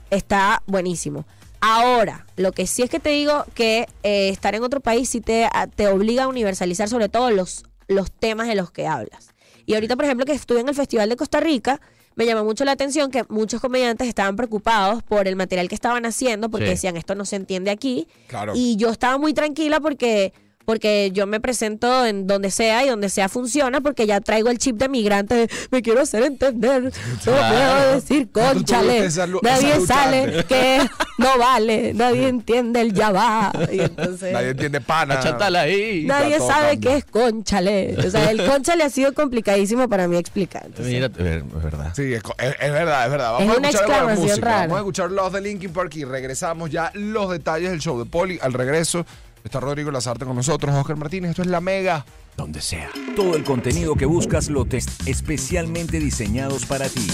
está 0.10 0.64
buenísimo. 0.66 1.26
Ahora, 1.60 2.26
lo 2.36 2.52
que 2.52 2.68
sí 2.68 2.84
es 2.84 2.90
que 2.90 3.00
te 3.00 3.10
digo 3.10 3.46
que 3.54 3.88
eh, 4.04 4.30
estar 4.30 4.56
en 4.56 4.64
otro 4.64 4.80
país 4.80 5.10
sí 5.10 5.22
te, 5.22 5.46
a- 5.46 5.68
te 5.68 5.88
obliga 5.88 6.24
a 6.24 6.28
universalizar 6.28 6.88
sobre 6.90 7.10
todo 7.10 7.32
los, 7.32 7.64
los 7.88 8.12
temas 8.12 8.48
de 8.48 8.56
los 8.56 8.72
que 8.72 8.88
hablas. 8.88 9.30
Y 9.66 9.74
ahorita, 9.76 9.96
por 9.96 10.06
ejemplo, 10.06 10.26
que 10.26 10.34
estuve 10.34 10.60
en 10.60 10.70
el 10.70 10.76
Festival 10.76 11.08
de 11.10 11.16
Costa 11.16 11.40
Rica, 11.40 11.80
me 12.16 12.26
llamó 12.26 12.44
mucho 12.44 12.66
la 12.66 12.72
atención 12.74 13.12
que 13.12 13.24
muchos 13.30 13.60
comediantes 13.62 14.08
estaban 14.08 14.36
preocupados 14.36 15.04
por 15.04 15.28
el 15.28 15.36
material 15.36 15.68
que 15.70 15.76
estaban 15.76 16.06
haciendo 16.06 16.50
porque 16.50 16.66
Sí. 16.68 16.72
decían 16.72 16.98
esto 16.98 17.16
no 17.16 17.26
se 17.26 17.36
entiende 17.36 17.72
aquí. 17.72 18.08
Claro. 18.28 18.54
Y 18.56 18.76
yo 18.78 18.90
estaba 18.90 19.18
muy 19.18 19.34
tranquila 19.34 19.80
porque 19.80 20.34
porque 20.66 21.12
yo 21.14 21.28
me 21.28 21.40
presento 21.40 22.06
en 22.06 22.26
donde 22.28 22.50
sea 22.52 22.86
y 22.86 22.90
donde 22.90 23.10
sea 23.10 23.30
funciona 23.30 23.82
porque 23.82 24.06
ya 24.08 24.22
traigo 24.22 24.50
el 24.50 24.58
chip 24.58 24.78
de 24.78 24.90
migrante 24.90 25.36
de, 25.36 25.50
me 25.72 25.82
quiero 25.82 26.02
hacer 26.02 26.24
entender 26.24 26.84
no 26.84 26.92
Claro. 27.24 27.56
puedo 27.56 27.96
decir 27.96 28.30
conchale 28.32 29.10
nadie 29.42 29.86
sale 29.86 30.46
que 30.48 30.80
no 31.18 31.38
vale 31.38 31.94
nadie 31.94 32.28
entiende 32.28 32.82
el 32.82 32.94
ya 32.94 33.12
va 33.12 33.52
y 33.72 33.80
entonces 33.82 34.32
Nadie 34.34 34.50
entiende 34.50 34.82
pana. 34.82 35.20
Ahí. 35.62 36.06
nadie 36.06 36.40
sabe 36.40 36.80
qué 36.80 36.98
es 36.98 37.06
conchale 37.06 37.96
o 37.98 38.10
sea 38.10 38.32
el 38.32 38.46
conchale 38.46 38.84
ha 38.84 38.90
sido 38.90 39.14
complicadísimo 39.14 39.90
para 39.90 40.08
mí 40.08 40.18
explicar 40.18 40.64
entonces- 40.66 40.94
Mira, 40.94 41.08
es 41.08 41.64
verdad. 41.64 41.94
Sí, 41.96 42.14
es, 42.14 42.22
es- 42.38 42.56
es 42.60 42.72
verdad, 42.72 43.06
es 43.06 43.12
verdad. 43.12 43.32
Vamos 43.34 43.50
Es 43.50 43.56
a 43.56 43.58
una 43.60 43.70
escuchar 43.70 44.16
música. 44.18 44.36
rara. 44.46 44.60
Vamos 44.62 44.76
a 44.76 44.80
escuchar 44.80 45.12
los 45.12 45.34
de 45.34 45.42
Linkin 45.42 45.72
Park 45.74 45.96
y 45.96 46.06
regresamos 46.06 46.70
ya 46.70 46.92
los 46.94 47.30
detalles 47.32 47.72
del 47.72 47.80
show 47.80 47.98
de 48.00 48.06
Poli. 48.06 48.40
Al 48.42 48.54
regreso 48.54 49.06
está 49.44 49.60
Rodrigo 49.60 49.92
Lazarte 49.92 50.26
con 50.26 50.36
nosotros, 50.36 50.74
Oscar 50.74 50.96
Martínez. 50.96 51.32
Esto 51.32 51.42
es 51.42 51.48
La 51.48 51.62
Mega. 51.62 52.06
Donde 52.38 52.62
sea. 52.62 52.90
Todo 53.16 53.36
el 53.36 53.44
contenido 53.44 53.96
que 53.96 54.06
buscas 54.06 54.50
lo 54.50 54.66
te 54.66 54.78
especialmente 54.78 56.00
diseñados 56.00 56.66
para 56.66 56.90
ti. 56.90 57.08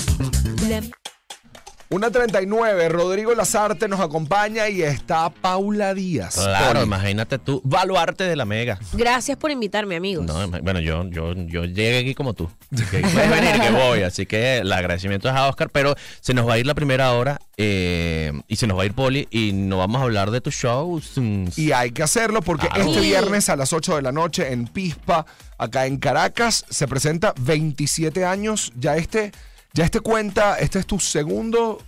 39, 1.89 2.87
Rodrigo 2.89 3.33
Lazarte 3.33 3.87
nos 3.87 3.99
acompaña 3.99 4.69
y 4.69 4.83
está 4.83 5.29
Paula 5.31 5.95
Díaz. 5.95 6.35
Claro, 6.35 6.83
imagínate 6.83 7.39
tú, 7.39 7.61
baluarte 7.65 8.25
de 8.25 8.35
la 8.35 8.45
mega. 8.45 8.77
gracias 8.93 9.37
por 9.37 9.49
invitarme 9.49 9.95
amigos 9.95 10.25
No, 10.25 10.47
bueno, 10.61 10.79
yo, 10.79 11.03
yo, 11.09 11.33
yo 11.33 11.65
llegué 11.65 11.99
aquí 11.99 12.13
como 12.13 12.33
tú. 12.35 12.47
Que 12.91 12.99
puedes 12.99 13.29
venir, 13.31 13.59
que 13.59 13.69
voy. 13.87 14.03
Así 14.03 14.27
que 14.27 14.57
el 14.59 14.71
agradecimiento 14.71 15.29
es 15.29 15.35
a 15.35 15.47
Oscar, 15.47 15.69
pero 15.71 15.95
se 16.21 16.33
nos 16.35 16.47
va 16.47 16.53
a 16.53 16.57
ir 16.59 16.67
la 16.67 16.75
primera 16.75 17.11
hora 17.13 17.39
eh, 17.57 18.33
y 18.47 18.55
se 18.57 18.67
nos 18.67 18.77
va 18.77 18.83
a 18.83 18.85
ir 18.85 18.93
Poli 18.93 19.27
y 19.31 19.51
no 19.53 19.77
vamos 19.79 19.99
a 19.99 20.03
hablar 20.03 20.29
de 20.29 20.41
tu 20.41 20.51
show. 20.51 21.01
Y 21.55 21.71
hay 21.71 21.89
que 21.91 22.03
hacerlo 22.03 22.41
porque 22.43 22.67
Claro. 22.67 22.83
este 22.87 22.99
Sí. 23.01 23.05
viernes 23.07 23.49
a 23.49 23.55
las 23.55 23.73
8 23.73 23.95
de 23.95 24.01
la 24.03 24.11
noche 24.11 24.53
en 24.53 24.67
Pispa, 24.67 25.25
acá 25.57 25.87
en 25.87 25.97
Caracas, 25.97 26.65
se 26.69 26.87
presenta 26.87 27.33
27 27.39 28.25
años. 28.25 28.71
Ya 28.77 28.95
este, 28.95 29.31
ya 29.73 29.85
este 29.85 29.99
cuenta, 29.99 30.57
este 30.59 30.79
es 30.79 30.85
tu 30.85 30.99
segundo 30.99 31.79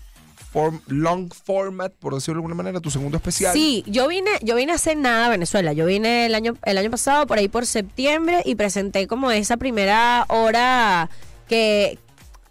long 0.88 1.32
format, 1.34 1.94
por 1.94 2.14
decirlo 2.14 2.36
de 2.36 2.40
alguna 2.40 2.56
manera, 2.56 2.80
tu 2.80 2.92
segundo 2.92 3.18
especial. 3.18 3.54
Sí, 3.54 3.84
yo 3.88 4.08
vine, 4.08 4.32
yo 4.42 4.56
vine 4.56 4.74
a 4.74 4.96
nada 4.96 5.28
a 5.28 5.30
Venezuela. 5.30 5.74
Yo 5.74 5.86
vine 5.86 6.26
el 6.26 6.36
año, 6.36 6.58
el 6.64 6.78
año 6.78 6.92
pasado, 6.92 7.26
por 7.26 7.38
ahí 7.38 7.48
por 7.48 7.66
septiembre, 7.66 8.42
y 8.46 8.56
presenté 8.56 9.08
como 9.08 9.32
esa 9.32 9.58
primera 9.58 10.26
hora 10.28 11.10
que, 11.48 12.00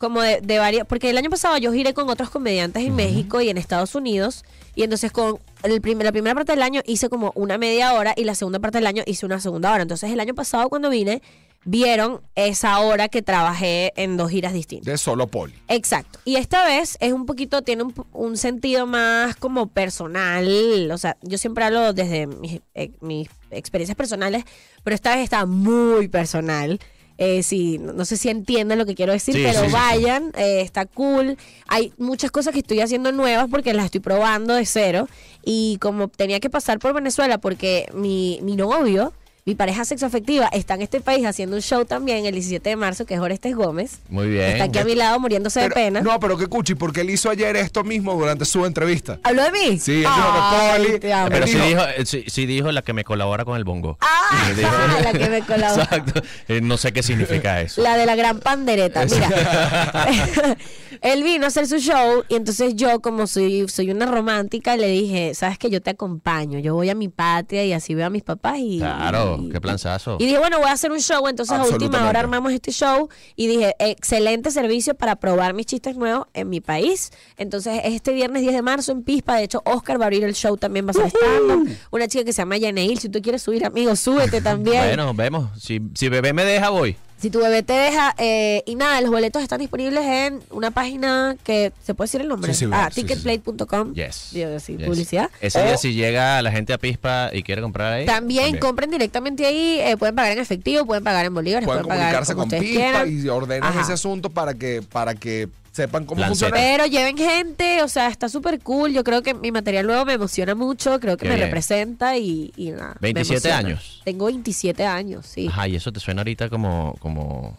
como 0.00 0.22
de, 0.22 0.40
de 0.40 0.58
varios, 0.58 0.86
porque 0.86 1.10
el 1.10 1.18
año 1.18 1.28
pasado 1.28 1.58
yo 1.58 1.72
giré 1.72 1.92
con 1.92 2.08
otros 2.08 2.30
comediantes 2.30 2.82
en 2.82 2.96
México 2.96 3.42
y 3.42 3.50
en 3.50 3.58
Estados 3.58 3.94
Unidos, 3.94 4.44
y 4.74 4.82
entonces 4.82 5.12
con 5.12 5.38
el 5.62 5.80
primer- 5.82 6.06
la 6.06 6.12
primera 6.12 6.34
parte 6.34 6.52
del 6.52 6.62
año 6.62 6.80
hice 6.86 7.10
como 7.10 7.32
una 7.34 7.58
media 7.58 7.92
hora 7.92 8.14
y 8.16 8.24
la 8.24 8.34
segunda 8.34 8.58
parte 8.60 8.78
del 8.78 8.86
año 8.86 9.02
hice 9.04 9.26
una 9.26 9.40
segunda 9.40 9.70
hora. 9.70 9.82
Entonces 9.82 10.10
el 10.10 10.18
año 10.18 10.34
pasado 10.34 10.70
cuando 10.70 10.88
vine, 10.88 11.20
vieron 11.66 12.22
esa 12.34 12.80
hora 12.80 13.08
que 13.10 13.20
trabajé 13.20 13.92
en 13.96 14.16
dos 14.16 14.30
giras 14.30 14.54
distintas. 14.54 14.86
De 14.86 14.96
solo 14.96 15.26
Poli. 15.26 15.52
Exacto. 15.68 16.18
Y 16.24 16.36
esta 16.36 16.64
vez 16.64 16.96
es 17.00 17.12
un 17.12 17.26
poquito, 17.26 17.60
tiene 17.60 17.82
un, 17.82 17.92
un 18.14 18.38
sentido 18.38 18.86
más 18.86 19.36
como 19.36 19.66
personal. 19.66 20.90
O 20.90 20.96
sea, 20.96 21.18
yo 21.20 21.36
siempre 21.36 21.64
hablo 21.64 21.92
desde 21.92 22.26
mis, 22.26 22.62
eh, 22.74 22.92
mis 23.02 23.28
experiencias 23.50 23.96
personales, 23.96 24.44
pero 24.82 24.94
esta 24.94 25.14
vez 25.14 25.24
está 25.24 25.44
muy 25.44 26.08
personal. 26.08 26.80
Eh, 27.22 27.42
sí, 27.42 27.76
no 27.78 28.06
sé 28.06 28.16
si 28.16 28.30
entienden 28.30 28.78
lo 28.78 28.86
que 28.86 28.94
quiero 28.94 29.12
decir, 29.12 29.34
Sí, 29.34 29.42
pero 29.44 29.58
sí, 29.60 29.64
sí, 29.66 29.70
sí. 29.70 29.72
vayan, 29.74 30.32
eh, 30.38 30.62
está 30.62 30.86
cool. 30.86 31.36
Hay 31.68 31.92
muchas 31.98 32.30
cosas 32.30 32.54
que 32.54 32.60
estoy 32.60 32.80
haciendo 32.80 33.12
nuevas 33.12 33.46
porque 33.50 33.74
las 33.74 33.84
estoy 33.84 34.00
probando 34.00 34.54
de 34.54 34.64
cero. 34.64 35.06
Y 35.44 35.76
como 35.82 36.08
tenía 36.08 36.40
que 36.40 36.48
pasar 36.48 36.78
por 36.78 36.94
Venezuela 36.94 37.36
porque 37.36 37.90
mi, 37.92 38.38
mi 38.42 38.56
novio 38.56 39.12
mi 39.50 39.56
pareja 39.56 39.84
sexoafectiva, 39.84 40.46
está 40.52 40.74
en 40.74 40.82
este 40.82 41.00
país 41.00 41.26
haciendo 41.26 41.56
un 41.56 41.62
show 41.62 41.84
también 41.84 42.24
el 42.24 42.34
17 42.34 42.70
de 42.70 42.76
marzo, 42.76 43.04
que 43.04 43.14
es 43.14 43.20
Orestes 43.20 43.56
Gómez. 43.56 43.98
Muy 44.08 44.28
bien. 44.28 44.44
Está 44.52 44.64
aquí 44.64 44.78
a 44.78 44.84
mi 44.84 44.94
lado 44.94 45.18
muriéndose 45.18 45.58
Pero- 45.58 45.74
de 45.74 45.74
pena. 45.74 46.00
No, 46.02 46.20
pero 46.20 46.38
que 46.38 46.46
cuchi, 46.46 46.76
porque 46.76 47.00
él 47.00 47.10
hizo 47.10 47.28
ayer 47.30 47.56
esto 47.56 47.82
mismo 47.82 48.14
durante 48.14 48.44
su 48.44 48.64
entrevista. 48.64 49.18
¿Habló 49.24 49.42
de 49.42 49.50
mí? 49.50 49.78
Sí, 49.80 50.04
él 50.04 50.08
dijo 50.14 50.32
que 50.34 50.98
Poli-. 51.00 51.00
Pero 51.30 51.46
sí 51.48 51.58
dijo- 51.58 51.82
eh, 51.96 52.06
sí, 52.06 52.24
sí 52.28 52.46
dijo 52.46 52.70
la 52.70 52.82
que 52.82 52.92
me 52.92 53.02
colabora 53.02 53.44
con 53.44 53.56
el 53.56 53.64
bongo. 53.64 53.98
Ah, 54.00 54.52
dijo- 54.56 54.70
la 55.02 55.12
que 55.18 55.28
me 55.28 55.42
colabora. 55.42 55.82
Exacto. 55.82 56.22
Eh, 56.46 56.60
no 56.60 56.76
sé 56.76 56.92
qué 56.92 57.02
significa 57.02 57.60
eso. 57.60 57.82
La 57.82 57.96
de 57.96 58.06
la 58.06 58.14
gran 58.14 58.38
pandereta. 58.38 59.04
Mira, 59.04 59.28
él 61.02 61.22
vino 61.24 61.44
a 61.44 61.48
hacer 61.48 61.66
su 61.66 61.78
show 61.78 62.22
y 62.28 62.36
entonces 62.36 62.76
yo, 62.76 63.00
como 63.00 63.26
soy, 63.26 63.68
soy 63.68 63.90
una 63.90 64.06
romántica, 64.06 64.76
le 64.76 64.86
dije, 64.88 65.34
sabes 65.34 65.58
que 65.58 65.70
yo 65.70 65.80
te 65.82 65.90
acompaño, 65.90 66.60
yo 66.60 66.74
voy 66.74 66.88
a 66.90 66.94
mi 66.94 67.08
patria 67.08 67.64
y 67.64 67.72
así 67.72 67.96
veo 67.96 68.06
a 68.06 68.10
mis 68.10 68.22
papás 68.22 68.58
y... 68.60 68.78
Claro, 68.78 69.38
y- 69.39 69.39
qué 69.48 69.60
planzazo. 69.60 70.16
Y 70.18 70.26
dije, 70.26 70.38
bueno, 70.38 70.58
voy 70.58 70.68
a 70.68 70.72
hacer 70.72 70.90
un 70.90 71.00
show, 71.00 71.26
entonces 71.28 71.56
a 71.56 71.64
última 71.64 72.08
hora 72.08 72.20
armamos 72.20 72.52
este 72.52 72.72
show 72.72 73.08
y 73.36 73.46
dije, 73.46 73.74
excelente 73.78 74.50
servicio 74.50 74.94
para 74.94 75.16
probar 75.16 75.54
mis 75.54 75.66
chistes 75.66 75.96
nuevos 75.96 76.26
en 76.34 76.48
mi 76.48 76.60
país. 76.60 77.10
Entonces, 77.36 77.80
este 77.84 78.12
viernes 78.12 78.42
10 78.42 78.54
de 78.54 78.62
marzo 78.62 78.92
en 78.92 79.02
Pispa, 79.02 79.36
de 79.36 79.44
hecho, 79.44 79.62
Oscar 79.64 80.00
va 80.00 80.04
a 80.04 80.06
abrir 80.06 80.24
el 80.24 80.34
show 80.34 80.56
también, 80.56 80.86
va 80.86 80.90
a 80.90 80.92
estar 80.92 81.06
estando. 81.06 81.70
Una 81.90 82.08
chica 82.08 82.24
que 82.24 82.32
se 82.32 82.42
llama 82.42 82.56
Yaneil, 82.56 82.98
si 82.98 83.08
tú 83.08 83.20
quieres 83.22 83.42
subir, 83.42 83.64
amigo, 83.64 83.94
súbete 83.96 84.40
también. 84.42 84.84
Bueno, 84.84 85.14
vemos. 85.14 85.50
Si, 85.60 85.80
si 85.94 86.08
bebé 86.08 86.32
me 86.32 86.44
deja, 86.44 86.70
voy. 86.70 86.96
Si 87.20 87.28
tu 87.28 87.40
bebé 87.40 87.62
te 87.62 87.74
deja, 87.74 88.14
eh, 88.18 88.62
y 88.66 88.76
nada, 88.76 88.98
los 89.02 89.10
boletos 89.10 89.42
están 89.42 89.58
disponibles 89.60 90.04
en 90.06 90.40
una 90.50 90.70
página 90.70 91.36
que, 91.44 91.70
¿se 91.84 91.92
puede 91.92 92.06
decir 92.06 92.22
el 92.22 92.28
nombre? 92.28 92.54
Sí, 92.54 92.64
sí, 92.64 92.70
ah, 92.72 92.88
sí, 92.90 93.02
ticketplate.com. 93.02 93.92
Yes. 93.92 94.28
Digo, 94.32 94.50
Yes. 94.56 94.70
publicidad. 94.86 95.30
Ese 95.40 95.62
día 95.62 95.76
si 95.76 95.92
llega 95.92 96.40
la 96.40 96.50
gente 96.50 96.72
a 96.72 96.78
Pispa 96.78 97.28
y 97.32 97.42
quiere 97.42 97.60
comprar 97.60 97.92
ahí. 97.92 98.06
También, 98.06 98.56
compren 98.58 98.90
directamente 98.90 99.44
ahí, 99.44 99.80
eh, 99.80 99.96
pueden 99.98 100.14
pagar 100.14 100.32
en 100.32 100.38
efectivo, 100.38 100.86
pueden 100.86 101.04
pagar 101.04 101.26
en 101.26 101.34
bolívares, 101.34 101.66
Pueden 101.66 101.82
pueden, 101.84 101.98
comunicarse 102.00 102.34
con 102.34 102.48
Pispa 102.48 102.64
quieran. 102.64 103.24
y 103.24 103.28
ordenan 103.28 103.70
Ajá. 103.70 103.82
ese 103.82 103.92
asunto 103.92 104.30
para 104.30 104.54
que, 104.54 104.80
para 104.90 105.14
que 105.14 105.48
sepan 105.72 106.04
cómo 106.04 106.20
Lanceta. 106.20 106.48
funciona. 106.50 106.54
Pero 106.56 106.86
lleven 106.86 107.16
gente, 107.16 107.82
o 107.82 107.88
sea, 107.88 108.08
está 108.08 108.28
súper 108.28 108.60
cool. 108.60 108.92
Yo 108.92 109.04
creo 109.04 109.22
que 109.22 109.34
mi 109.34 109.52
material 109.52 109.86
nuevo 109.86 110.04
me 110.04 110.14
emociona 110.14 110.54
mucho, 110.54 110.98
creo 111.00 111.16
que 111.16 111.22
Qué 111.24 111.28
me 111.28 111.36
bien. 111.36 111.46
representa 111.48 112.16
y, 112.16 112.52
y 112.56 112.70
nada. 112.70 112.96
me 113.00 113.12
27 113.12 113.48
emociona. 113.48 113.56
años. 113.68 114.02
Tengo 114.04 114.24
27 114.26 114.84
años, 114.86 115.26
sí. 115.26 115.46
Ajá, 115.48 115.68
y 115.68 115.76
eso 115.76 115.92
te 115.92 116.00
suena 116.00 116.20
ahorita 116.22 116.48
como, 116.48 116.94
como 116.98 117.56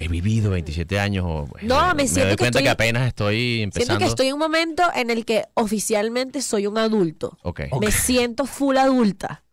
he 0.00 0.08
vivido 0.08 0.50
27 0.50 0.98
años. 0.98 1.24
O, 1.26 1.48
No, 1.62 1.94
me 1.94 2.08
siento 2.08 2.22
doy 2.28 2.30
que 2.30 2.36
cuenta 2.38 2.58
estoy- 2.58 2.62
que 2.64 2.70
apenas 2.70 3.06
estoy 3.06 3.62
empezando. 3.62 3.86
Siento 3.86 3.98
que 4.04 4.08
estoy 4.08 4.26
en 4.28 4.32
un 4.34 4.38
momento 4.40 4.82
en 4.94 5.10
el 5.10 5.24
que 5.24 5.44
oficialmente 5.54 6.42
soy 6.42 6.66
un 6.66 6.78
adulto. 6.78 7.38
Ok. 7.42 7.60
Me 7.80 7.92
siento 7.92 8.46
full 8.46 8.76
adulta. 8.76 9.43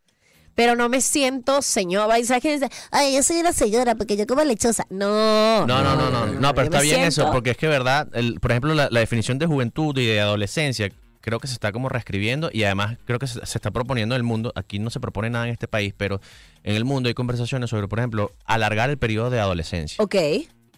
Pero 0.62 0.75
no 0.75 0.89
me 0.89 1.01
siento 1.01 1.63
señora. 1.63 2.20
¿Y 2.20 2.24
¿Sabes 2.24 2.44
dice? 2.44 2.70
Ay, 2.91 3.15
yo 3.15 3.24
soy 3.24 3.38
una 3.38 3.51
señora 3.51 3.96
porque 3.96 4.15
yo 4.15 4.27
como 4.27 4.44
lechosa. 4.44 4.86
No. 4.91 5.65
No, 5.65 5.82
no, 5.82 5.96
no, 5.96 6.12
no, 6.12 6.27
no, 6.27 6.53
pero 6.53 6.65
está 6.65 6.82
bien 6.82 6.98
siento- 6.98 7.24
eso, 7.24 7.32
porque 7.32 7.50
es 7.50 7.58
que 7.58 7.68
verdad, 7.68 8.08
el, 8.13 8.39
por 8.39 8.51
ejemplo, 8.51 8.75
la, 8.75 8.88
la 8.91 9.00
definición 9.00 9.39
de 9.39 9.48
juventud 9.48 9.98
y 9.98 10.06
de 10.06 10.22
adolescencia 10.22 10.91
creo 11.20 11.39
que 11.39 11.48
se 11.48 11.53
está 11.53 11.72
como 11.72 11.89
reescribiendo 11.89 12.51
y 12.53 12.63
además 12.63 13.00
creo 13.06 13.18
que 13.18 13.25
se, 13.25 13.44
se 13.44 13.58
está 13.58 13.72
proponiendo 13.72 14.13
en 14.13 14.18
el 14.20 14.24
mundo, 14.24 14.51
aquí 14.56 14.77
no 14.77 14.91
se 14.91 15.00
propone 15.00 15.32
nada 15.32 15.48
en 15.48 15.53
este 15.53 15.68
país, 15.68 15.96
pero 15.98 16.22
en 16.63 16.75
el 16.75 16.86
mundo 16.86 17.08
hay 17.10 17.15
conversaciones 17.15 17.72
sobre, 17.72 17.88
por 17.88 17.98
ejemplo, 17.98 18.32
alargar 18.46 18.91
el 18.91 19.00
periodo 19.00 19.32
de 19.32 19.39
adolescencia. 19.39 20.03
Ok. 20.03 20.15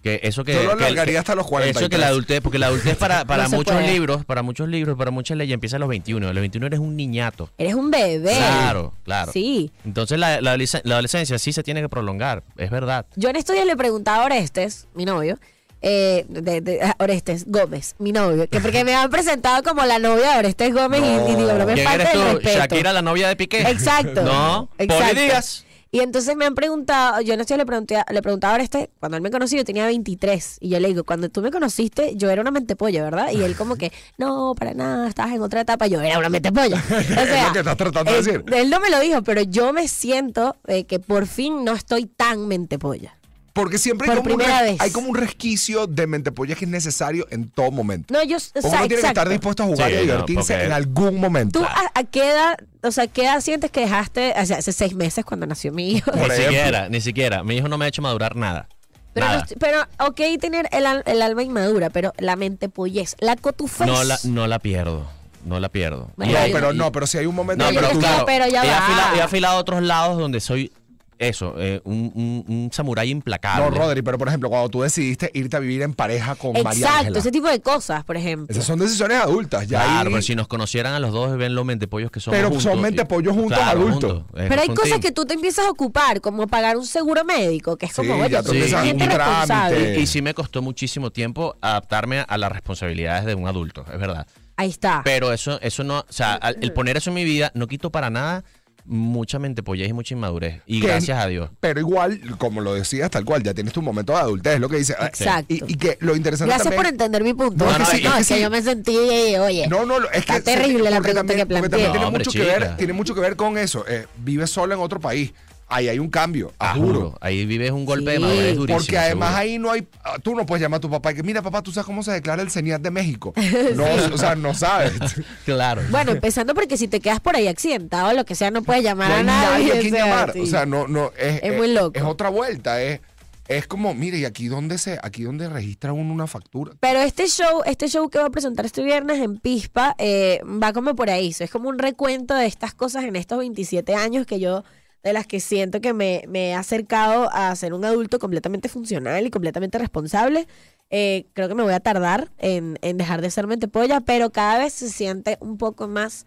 Que 0.04 0.20
eso 0.24 0.44
que, 0.44 0.54
Yo 0.54 0.64
lo 0.64 0.72
alargaría 0.74 1.14
que- 1.14 1.18
hasta 1.20 1.34
los 1.34 1.46
Eso 1.46 1.56
que 1.56 1.62
43. 1.62 2.00
la 2.02 2.08
adultez, 2.08 2.42
porque 2.42 2.60
la 2.60 2.68
adultez 2.68 2.98
para, 2.98 3.24
para 3.26 3.44
No 3.44 3.52
muchos 3.52 3.74
puede. 3.74 3.88
libros, 3.92 4.26
para 4.26 4.42
muchos 4.44 4.68
libros, 4.68 4.98
para 4.98 5.12
muchas 5.12 5.38
leyes 5.38 5.54
empieza 5.54 5.78
a 5.78 5.80
los 5.80 5.88
21. 5.88 6.28
A 6.28 6.34
los 6.34 6.42
21 6.42 6.68
eres 6.68 6.80
un 6.82 6.98
niñato. 6.98 7.50
Eres 7.58 7.74
un 7.74 7.90
bebé. 7.90 8.36
Claro, 8.36 8.94
claro. 9.04 9.32
Sí. 9.32 9.72
Entonces 9.86 10.20
la, 10.20 10.42
la 10.42 10.56
adolesc- 10.58 10.82
la 10.84 10.96
adolescencia 10.96 11.40
sí 11.40 11.54
se 11.54 11.64
tiene 11.64 11.82
que 11.82 11.88
prolongar, 11.88 12.44
es 12.58 12.70
verdad. 12.70 13.06
Yo 13.16 13.30
en 13.30 13.38
estos 13.38 13.56
días 13.56 13.66
le 13.66 13.78
preguntaba 13.78 14.24
a 14.24 14.26
Orestes, 14.26 14.88
mi 14.94 15.06
novio, 15.06 15.40
eh, 15.82 16.26
de, 16.28 16.80
Orestes 17.00 17.46
Gómez, 17.48 17.96
mi 18.00 18.12
novio, 18.12 18.50
que 18.50 18.60
porque 18.60 18.84
me 18.84 18.96
han 18.96 19.10
presentado 19.10 19.64
como 19.64 19.86
la 19.86 20.00
novia 20.00 20.34
de 20.34 20.40
Orestes 20.40 20.74
Gómez 20.74 21.02
y- 21.02 21.32
y, 21.32 21.36
digo, 21.36 21.54
no 21.54 21.66
me 21.66 21.74
¿Quién 21.76 21.88
falta 21.88 22.04
eres 22.12 22.14
el 22.16 22.20
tú? 22.22 22.36
respeto. 22.40 22.58
Shakira, 22.60 22.92
la 22.94 23.02
novia 23.02 23.28
de 23.30 23.36
Piqué. 23.38 23.62
Exacto. 23.70 24.22
No, 24.24 24.70
Exacto. 24.78 25.08
Poli 25.14 25.22
Díaz. 25.28 25.66
Y 25.94 26.00
entonces 26.00 26.36
me 26.36 26.46
han 26.46 26.56
preguntado, 26.56 27.22
yo 27.22 27.36
en 27.36 27.40
estos 27.40 27.50
días 27.56 27.60
le 27.60 27.68
pregunté, 27.68 28.02
le 28.12 28.22
preguntaba 28.24 28.54
a 28.54 28.56
Orestes, 28.56 28.90
cuando 29.00 29.16
él 29.16 29.22
me 29.22 29.30
conoció 29.30 29.60
yo 29.60 29.64
tenía 29.64 29.86
23, 29.86 30.58
y 30.60 30.70
yo 30.70 30.80
le 30.80 30.88
digo, 30.88 31.04
cuando 31.04 31.30
tú 31.30 31.42
me 31.44 31.52
conociste 31.52 32.16
yo 32.16 32.32
era 32.32 32.42
una 32.42 32.50
mentepolla, 32.50 33.04
¿verdad? 33.04 33.32
Y 33.32 33.44
él 33.44 33.56
como 33.56 33.76
que, 33.76 33.92
no, 34.18 34.56
para 34.58 34.74
nada, 34.74 35.08
estabas 35.08 35.34
en 35.34 35.44
otra 35.44 35.62
etapa, 35.62 35.86
yo 35.86 36.02
era 36.02 36.18
una 36.18 36.30
mentepolla. 36.30 36.84
O 36.90 37.26
sea, 37.26 37.48
lo 37.48 37.54
que 37.54 37.60
estás 37.60 37.78
tratando 37.78 38.12
de 38.12 38.18
él- 38.18 38.26
decir. 38.26 38.44
Él 38.56 38.72
no 38.72 38.80
me 38.80 38.90
lo 38.90 39.00
dijo, 39.00 39.22
pero 39.22 39.44
yo 39.44 39.72
me 39.72 39.88
siento 39.88 40.56
eh, 40.66 40.86
que 40.86 40.98
por 41.00 41.28
fin 41.28 41.64
no 41.64 41.74
estoy 41.74 42.08
tan 42.08 42.48
mentepolla. 42.48 43.16
Porque 43.54 43.78
siempre 43.78 44.10
hay 44.10 44.16
Por 44.16 44.24
como, 44.24 44.34
un 44.34 44.38
primera 44.40 44.62
res- 44.64 44.72
vez. 44.72 44.82
hay 44.82 44.90
como 44.92 45.10
un 45.10 45.16
resquicio 45.16 45.86
de 45.86 46.08
mentepolla 46.08 46.56
que 46.56 46.66
es 46.66 46.72
necesario 46.72 47.28
en 47.30 47.50
todo 47.52 47.70
momento. 47.70 48.12
No, 48.12 48.24
yo, 48.24 48.38
o 48.38 48.40
Uno 48.60 48.70
sea, 48.70 48.80
tiene 48.88 49.02
que 49.02 49.08
estar 49.08 49.30
dispuesto 49.30 49.62
a 49.62 49.66
jugar 49.68 49.90
Sí, 49.90 49.94
y 49.94 49.98
no, 49.98 50.02
divertirse 50.04 50.54
porque- 50.54 50.66
en 50.66 50.72
algún 50.72 51.20
momento. 51.22 51.60
¿Tú 51.60 51.66
a, 51.66 51.92
a 51.94 52.04
qué 52.04 52.32
edad, 52.32 52.58
o 52.82 52.92
sea, 52.92 53.06
qué 53.06 53.26
edad 53.26 53.40
sientes 53.42 53.70
que 53.70 53.82
dejaste, 53.82 54.34
o 54.36 54.46
sea, 54.48 54.58
hace 54.58 54.72
seis 54.72 54.96
meses 54.96 55.24
cuando 55.24 55.46
nació 55.46 55.72
mi 55.72 55.92
hijo? 55.92 56.10
Por 56.12 56.20
Ni 56.22 56.26
ejemplo. 56.26 56.46
siquiera, 56.48 56.90
ni 56.90 57.00
siquiera. 57.02 57.44
Mi 57.44 57.58
hijo 57.58 57.68
no 57.68 57.78
me 57.78 57.86
ha 57.86 57.90
hecho 57.90 58.02
madurar 58.02 58.36
nada. 58.36 58.68
Pero, 59.14 59.28
no 59.28 59.32
nada. 59.34 59.44
estoy- 59.44 59.58
pero 59.60 59.82
ok 60.00 60.40
tener 60.42 60.68
el, 60.72 60.88
al- 60.88 61.04
el 61.06 61.22
alma 61.22 61.44
inmadura, 61.44 61.92
pero 61.92 62.12
la 62.18 62.36
mente 62.36 62.70
pollez, 62.70 63.16
la 63.20 63.36
cotufez. 63.36 63.86
No 63.86 64.04
la, 64.04 64.18
no 64.24 64.48
la 64.48 64.58
pierdo. 64.58 65.08
No 65.46 65.60
la 65.60 65.70
pierdo. 65.70 66.10
Bueno, 66.16 66.32
Y 66.32 66.34
No, 66.36 66.42
hay- 66.42 66.52
pero 66.54 66.74
y- 66.74 66.78
no, 66.78 66.92
pero 66.92 67.06
si 67.06 67.20
hay 67.20 67.28
un 67.28 67.36
momento 67.36 67.64
No, 67.66 67.70
en 67.70 67.76
Yo 67.76 67.82
el 67.82 67.86
pero 67.86 68.00
que 68.00 68.04
tú- 68.04 68.10
claro. 68.10 68.26
pero 68.26 68.48
ya 68.48 68.64
he, 68.64 68.68
va. 68.68 68.78
afilado, 68.80 69.16
he 69.18 69.22
afilado 69.22 69.58
a 69.58 69.60
otros 69.60 69.84
lados 69.84 70.18
donde 70.18 70.40
soy 70.40 70.72
eso, 71.20 71.56
eh, 71.58 71.82
un, 71.86 72.12
un, 72.16 72.46
un 72.48 72.70
samurái 72.72 73.10
implacable. 73.10 73.64
No, 73.64 73.76
Rodri, 73.76 74.02
pero 74.02 74.18
por 74.18 74.28
ejemplo, 74.28 74.50
cuando 74.50 74.70
tú 74.70 74.82
decidiste 74.82 75.30
irte 75.34 75.56
a 75.58 75.60
vivir 75.60 75.82
en 75.82 75.94
pareja 75.94 76.36
con 76.36 76.54
María 76.64 76.88
Exacto, 76.88 77.20
ese 77.20 77.32
tipo 77.32 77.48
de 77.48 77.62
cosas, 77.62 78.04
por 78.04 78.18
ejemplo. 78.18 78.48
Esas 78.50 78.66
son 78.66 78.80
decisiones 78.80 79.18
adultas. 79.20 79.68
Ya 79.68 79.84
Claro, 79.84 80.10
ahí- 80.10 80.14
pero 80.14 80.22
si 80.22 80.36
nos 80.36 80.48
conocieran 80.48 80.94
a 80.94 81.00
los 81.00 81.12
dos, 81.12 81.38
ven 81.38 81.56
los 81.56 81.66
mentepollos 81.66 82.12
que 82.12 82.20
somos 82.20 82.38
Pero 82.38 82.50
juntos. 82.50 82.64
son 82.64 82.82
mentepollos 82.82 83.34
juntos, 83.34 83.58
adultos. 83.60 84.24
Pero 84.34 84.62
hay 84.62 84.68
cosas 84.70 84.90
team. 84.90 85.02
que 85.02 85.12
tú 85.12 85.26
te 85.26 85.34
empiezas 85.34 85.66
a 85.66 85.70
ocupar, 85.70 86.22
como 86.22 86.48
pagar 86.48 86.78
un 86.78 86.86
seguro 86.86 87.24
médico, 87.24 87.78
que 87.78 87.86
es 87.88 87.94
como, 87.94 88.16
Sí, 88.16 88.22
oye, 88.22 88.30
ya 88.32 88.44
tú 88.44 88.52
empiezas 88.52 88.86
gente 88.86 89.06
responsable. 89.06 90.00
Y, 90.00 90.04
y 90.04 90.08
sí 90.08 90.22
me 90.22 90.34
costó 90.34 90.62
muchísimo 90.62 91.12
tiempo 91.12 91.56
adaptarme 91.62 92.26
a 92.28 92.38
las 92.38 92.52
responsabilidades 92.52 93.26
de 93.26 93.36
un 93.36 93.48
adulto, 93.48 93.86
es 93.92 94.00
verdad. 94.00 94.26
Ahí 94.56 94.70
está. 94.70 95.02
Pero 95.04 95.34
eso, 95.34 95.60
eso 95.62 95.84
no, 95.84 96.00
o 96.00 96.06
sea, 96.10 96.36
al- 96.36 96.58
el 96.62 96.74
poner 96.74 96.96
eso 96.98 97.10
en 97.10 97.16
mi 97.16 97.24
vida 97.24 97.52
no 97.56 97.66
quito 97.68 97.92
para 97.92 98.10
nada 98.12 98.44
mucha 98.86 99.40
mentepollez 99.40 99.90
y 99.90 99.94
mucha 99.94 100.14
inmadurez. 100.14 100.62
Y 100.66 100.82
que- 100.82 100.88
gracias 100.88 101.18
a 101.18 101.28
Dios. 101.28 101.50
Pero 101.60 101.80
igual, 101.80 102.20
como 102.38 102.62
lo 102.62 102.74
decías, 102.74 103.10
tal 103.10 103.24
cual, 103.26 103.42
ya 103.44 103.54
tienes 103.54 103.74
tu 103.74 103.82
momento 103.82 104.14
de 104.14 104.20
adultez, 104.20 104.56
es 104.56 104.60
lo 104.60 104.70
que 104.70 104.78
dice. 104.78 104.96
Ah, 105.00 105.08
Exacto. 105.08 105.54
Y, 105.54 105.64
y 105.68 105.76
que 105.76 105.98
lo 106.02 106.16
interesante 106.16 106.54
Gracias 106.54 106.74
por 106.74 106.86
entender 106.86 107.24
mi 107.24 107.34
punto. 107.34 107.64
No, 107.66 107.72
No, 107.72 107.78
no, 107.80 107.84
es 107.86 107.90
sí, 107.90 108.02
que, 108.02 108.08
es 108.08 108.14
que 108.28 108.36
sí. 108.36 108.42
yo 108.42 108.50
me 108.50 108.62
sentí, 108.62 108.96
oye, 108.96 109.68
No, 109.68 109.86
no, 109.86 109.98
es 110.10 110.18
Está 110.20 110.36
que 110.36 110.42
terrible 110.42 110.90
la 110.92 111.00
pregunta 111.02 111.20
también, 111.22 111.40
que 111.40 111.46
porque 111.46 111.70
también 111.70 111.70
planteé. 111.70 111.92
tiene 111.92 112.06
hombre, 112.06 112.24
mucho 112.26 112.32
que 112.40 112.46
ver, 112.46 112.78
tiene 112.78 112.94
mucho 112.94 113.16
que 113.16 113.22
ver 113.22 113.36
con 113.36 113.58
eso. 113.58 113.86
Eh, 113.88 114.06
vives 114.18 114.50
sola 114.50 114.76
en 114.76 114.82
otro 114.82 115.00
país. 115.00 115.34
Ahí 115.76 115.88
hay 115.90 116.00
un 116.00 116.10
cambio, 116.10 116.52
a 116.60 116.72
Ah, 116.72 116.76
juro. 116.76 116.88
juro. 116.96 117.18
Ahí 117.22 117.46
vives 117.46 117.72
un 117.72 117.86
golpe 117.86 118.12
de 118.12 118.18
Sí. 118.18 118.22
madurez 118.24 118.56
durísimo. 118.56 118.78
Porque 118.78 118.98
además 118.98 119.30
seguro. 119.30 119.42
ahí 119.42 119.60
no 119.60 119.72
hay, 119.72 119.88
ah, 120.04 120.18
tú 120.22 120.36
no 120.36 120.46
puedes 120.46 120.62
llamar 120.62 120.78
a 120.78 120.82
tu 120.82 120.90
papá 120.90 121.12
y 121.12 121.16
que 121.16 121.24
mira 121.24 121.42
papá, 121.42 121.62
tú 121.62 121.72
sabes 121.72 121.86
cómo 121.86 122.04
se 122.04 122.12
declara 122.12 122.42
el 122.42 122.52
CENIAT 122.52 122.82
de 122.82 122.92
México. 122.92 123.34
No, 123.76 123.86
o 124.14 124.18
sea, 124.18 124.36
no 124.36 124.54
sabes. 124.54 124.94
Claro. 125.46 125.82
Bueno, 125.90 126.12
empezando 126.12 126.54
porque 126.54 126.78
si 126.78 126.88
te 126.88 127.00
quedas 127.00 127.20
por 127.20 127.36
ahí 127.36 127.48
accidentado 127.48 128.10
o 128.10 128.14
lo 128.14 128.26
que 128.26 128.36
sea, 128.36 128.52
no 128.52 128.62
puedes 128.64 128.84
llamar 128.84 129.10
no 129.10 129.16
a 129.16 129.24
nadie. 129.24 129.50
nadie 129.68 129.72
a 129.72 129.76
o 129.76 129.80
quien 129.80 129.94
sea, 129.94 130.06
llamar. 130.06 130.34
sí. 130.34 130.40
O 130.42 130.46
sea, 130.46 130.66
no, 130.66 130.88
no, 130.88 131.12
es, 131.18 131.42
Es 131.44 131.58
muy 131.58 131.74
loco. 131.74 131.98
Es 131.98 132.04
otra 132.04 132.30
vuelta, 132.30 132.82
es, 132.82 133.02
es 133.48 133.68
como, 133.68 133.94
mire, 133.94 134.18
y 134.20 134.26
aquí 134.26 134.48
donde 134.48 134.78
se, 134.78 134.98
aquí 135.04 135.24
donde 135.24 135.50
registra 135.50 135.92
uno 135.92 136.14
una 136.14 136.28
factura. 136.28 136.72
Pero 136.80 137.02
este 137.02 137.28
show, 137.28 137.62
este 137.66 137.88
show 137.90 138.10
que 138.10 138.18
va 138.20 138.28
a 138.28 138.30
presentar 138.30 138.66
este 138.66 138.84
viernes 138.84 139.20
en 139.20 139.38
Pispa, 139.38 139.96
eh, 139.98 140.40
va 140.46 140.72
como 140.72 140.96
por 140.96 141.10
ahí. 141.10 141.34
Es 141.38 141.52
como 141.52 141.68
un 141.68 141.78
recuento 141.80 142.36
de 142.36 142.46
estas 142.46 142.74
cosas 142.74 143.04
en 143.04 143.16
estos 143.18 143.40
27 143.40 143.96
años 143.96 144.26
que 144.26 144.40
yo, 144.40 144.64
de 145.04 145.14
las 145.14 145.28
que 145.28 145.40
siento 145.40 145.82
que 145.82 145.94
me, 145.94 146.24
me 146.28 146.50
he 146.50 146.54
acercado 146.54 147.30
a 147.34 147.54
ser 147.56 147.74
un 147.74 147.84
adulto 147.84 148.20
completamente 148.20 148.70
funcional 148.70 149.26
y 149.26 149.30
completamente 149.30 149.78
responsable. 149.78 150.48
Eh, 150.90 151.26
creo 151.34 151.50
que 151.50 151.56
me 151.56 151.64
voy 151.64 151.74
a 151.74 151.80
tardar 151.80 152.32
en, 152.38 152.78
en 152.82 152.98
dejar 152.98 153.22
de 153.22 153.30
ser 153.32 153.48
mentepolla, 153.48 154.00
pero 154.00 154.30
cada 154.30 154.60
vez 154.60 154.74
se 154.74 154.90
siente 154.90 155.38
un 155.42 155.58
poco 155.58 155.88
más 155.88 156.26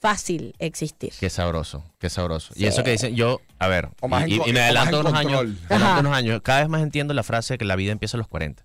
fácil 0.00 0.54
existir. 0.58 1.12
Qué 1.18 1.30
sabroso, 1.30 1.84
qué 1.98 2.10
sabroso. 2.10 2.52
Sí. 2.54 2.64
Y 2.64 2.66
eso 2.66 2.82
que 2.82 2.90
dicen, 2.90 3.14
yo, 3.14 3.40
a 3.58 3.68
ver, 3.68 3.90
O 4.00 4.08
más 4.08 4.26
y, 4.28 4.40
en 4.40 4.54
me 4.54 4.60
adelanto 4.60 5.00
unos 5.00 5.14
años, 5.14 5.44
adelanto 5.68 6.00
unos 6.00 6.12
años, 6.12 6.40
cada 6.42 6.60
vez 6.60 6.68
más 6.68 6.82
entiendo 6.82 7.14
la 7.14 7.22
frase 7.22 7.54
de 7.54 7.58
que 7.58 7.64
la 7.64 7.76
vida 7.76 7.92
empieza 7.92 8.16
a 8.16 8.18
los 8.18 8.28
40. 8.28 8.62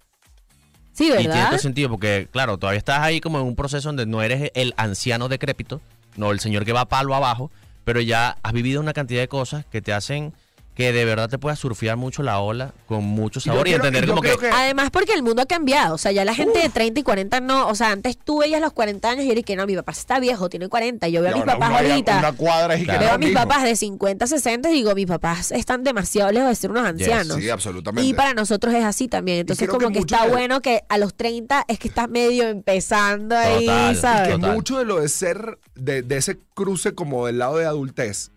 Sí, 0.93 1.05
Y 1.05 1.11
tiene 1.11 1.27
¿verdad? 1.29 1.49
todo 1.49 1.59
sentido 1.59 1.89
porque, 1.89 2.27
claro, 2.31 2.57
todavía 2.57 2.77
estás 2.77 2.99
ahí 2.99 3.21
como 3.21 3.39
en 3.39 3.45
un 3.45 3.55
proceso 3.55 3.89
donde 3.89 4.05
no 4.05 4.21
eres 4.21 4.51
el 4.55 4.73
anciano 4.77 5.29
decrépito, 5.29 5.81
no 6.17 6.31
el 6.31 6.39
señor 6.39 6.65
que 6.65 6.73
va 6.73 6.85
palo 6.85 7.15
abajo, 7.15 7.49
pero 7.91 7.99
ya 7.99 8.37
has 8.41 8.53
vivido 8.53 8.79
una 8.79 8.93
cantidad 8.93 9.19
de 9.19 9.27
cosas 9.27 9.65
que 9.65 9.81
te 9.81 9.91
hacen 9.91 10.31
que 10.73 10.93
de 10.93 11.03
verdad 11.03 11.29
te 11.29 11.37
pueda 11.37 11.55
surfear 11.57 11.97
mucho 11.97 12.23
la 12.23 12.39
ola 12.39 12.73
con 12.87 13.03
mucho 13.03 13.39
Y 13.39 13.41
sabor 13.43 13.67
y, 13.67 13.71
creo- 13.71 13.75
entender 13.85 14.05
y 14.05 14.07
como 14.07 14.21
que, 14.21 14.35
que- 14.37 14.47
Además, 14.49 14.89
porque 14.89 15.13
el 15.13 15.21
mundo 15.21 15.41
ha 15.41 15.45
cambiado. 15.45 15.95
O 15.95 15.97
sea, 15.97 16.11
ya 16.13 16.23
la 16.23 16.33
gente 16.33 16.59
de 16.59 16.69
30 16.69 17.01
y 17.01 17.03
40 17.03 17.41
no. 17.41 17.67
O 17.67 17.75
sea, 17.75 17.91
antes 17.91 18.17
tú 18.17 18.39
veías 18.39 18.61
los 18.61 18.71
40 18.71 19.09
años 19.09 19.25
y 19.25 19.31
eres 19.31 19.43
que 19.43 19.55
no, 19.57 19.65
mi 19.67 19.75
papá 19.75 19.91
está 19.91 20.19
viejo, 20.21 20.49
tiene 20.49 20.69
40. 20.69 21.09
Yo 21.09 21.21
veo 21.21 21.33
a 21.33 21.37
Y 21.37 21.39
mis 21.41 21.49
ahora 21.49 21.59
papás 21.59 21.81
ahorita. 21.81 22.19
Una 22.19 22.31
cuadra 22.33 22.77
y 22.77 22.85
que 22.85 22.91
Veo 22.93 23.01
no 23.09 23.13
a 23.13 23.17
mis 23.17 23.27
mismo. 23.29 23.41
papás 23.43 23.63
de 23.63 23.75
50, 23.75 24.27
60 24.27 24.69
y 24.71 24.73
digo, 24.73 24.95
mis 24.95 25.07
papás 25.07 25.51
están 25.51 25.83
demasiado 25.83 26.31
lejos 26.31 26.49
de 26.49 26.55
ser 26.55 26.71
unos 26.71 26.85
ancianos. 26.87 27.37
Sí, 27.37 27.49
absolutamente. 27.49 28.07
Y 28.09 28.13
para 28.13 28.33
nosotros 28.33 28.73
es 28.73 28.83
así 28.85 29.07
también. 29.09 29.39
Entonces, 29.39 29.67
que 29.67 29.73
como 29.73 29.91
que, 29.91 29.99
está 29.99 30.25
de- 30.25 30.31
bueno 30.31 30.61
que 30.61 30.83
a 30.87 30.97
los 30.97 31.13
30 31.15 31.65
es 31.67 31.79
que 31.79 31.89
estás 31.89 32.07
medio 32.09 32.47
empezando 32.47 33.35
ahí, 33.37 33.65
Total. 33.65 33.95
¿sabes? 33.97 34.27
que 34.29 34.33
Total. 34.35 34.55
mucho 34.55 34.77
de 34.77 34.85
lo 34.85 35.01
de 35.01 35.09
ser, 35.09 35.59
de, 35.75 36.01
de 36.01 36.17
ese 36.17 36.37
cruce 36.53 36.95
como 36.95 37.25
del 37.27 37.39
lado 37.39 37.57
de 37.57 37.65
adultez, 37.65 38.31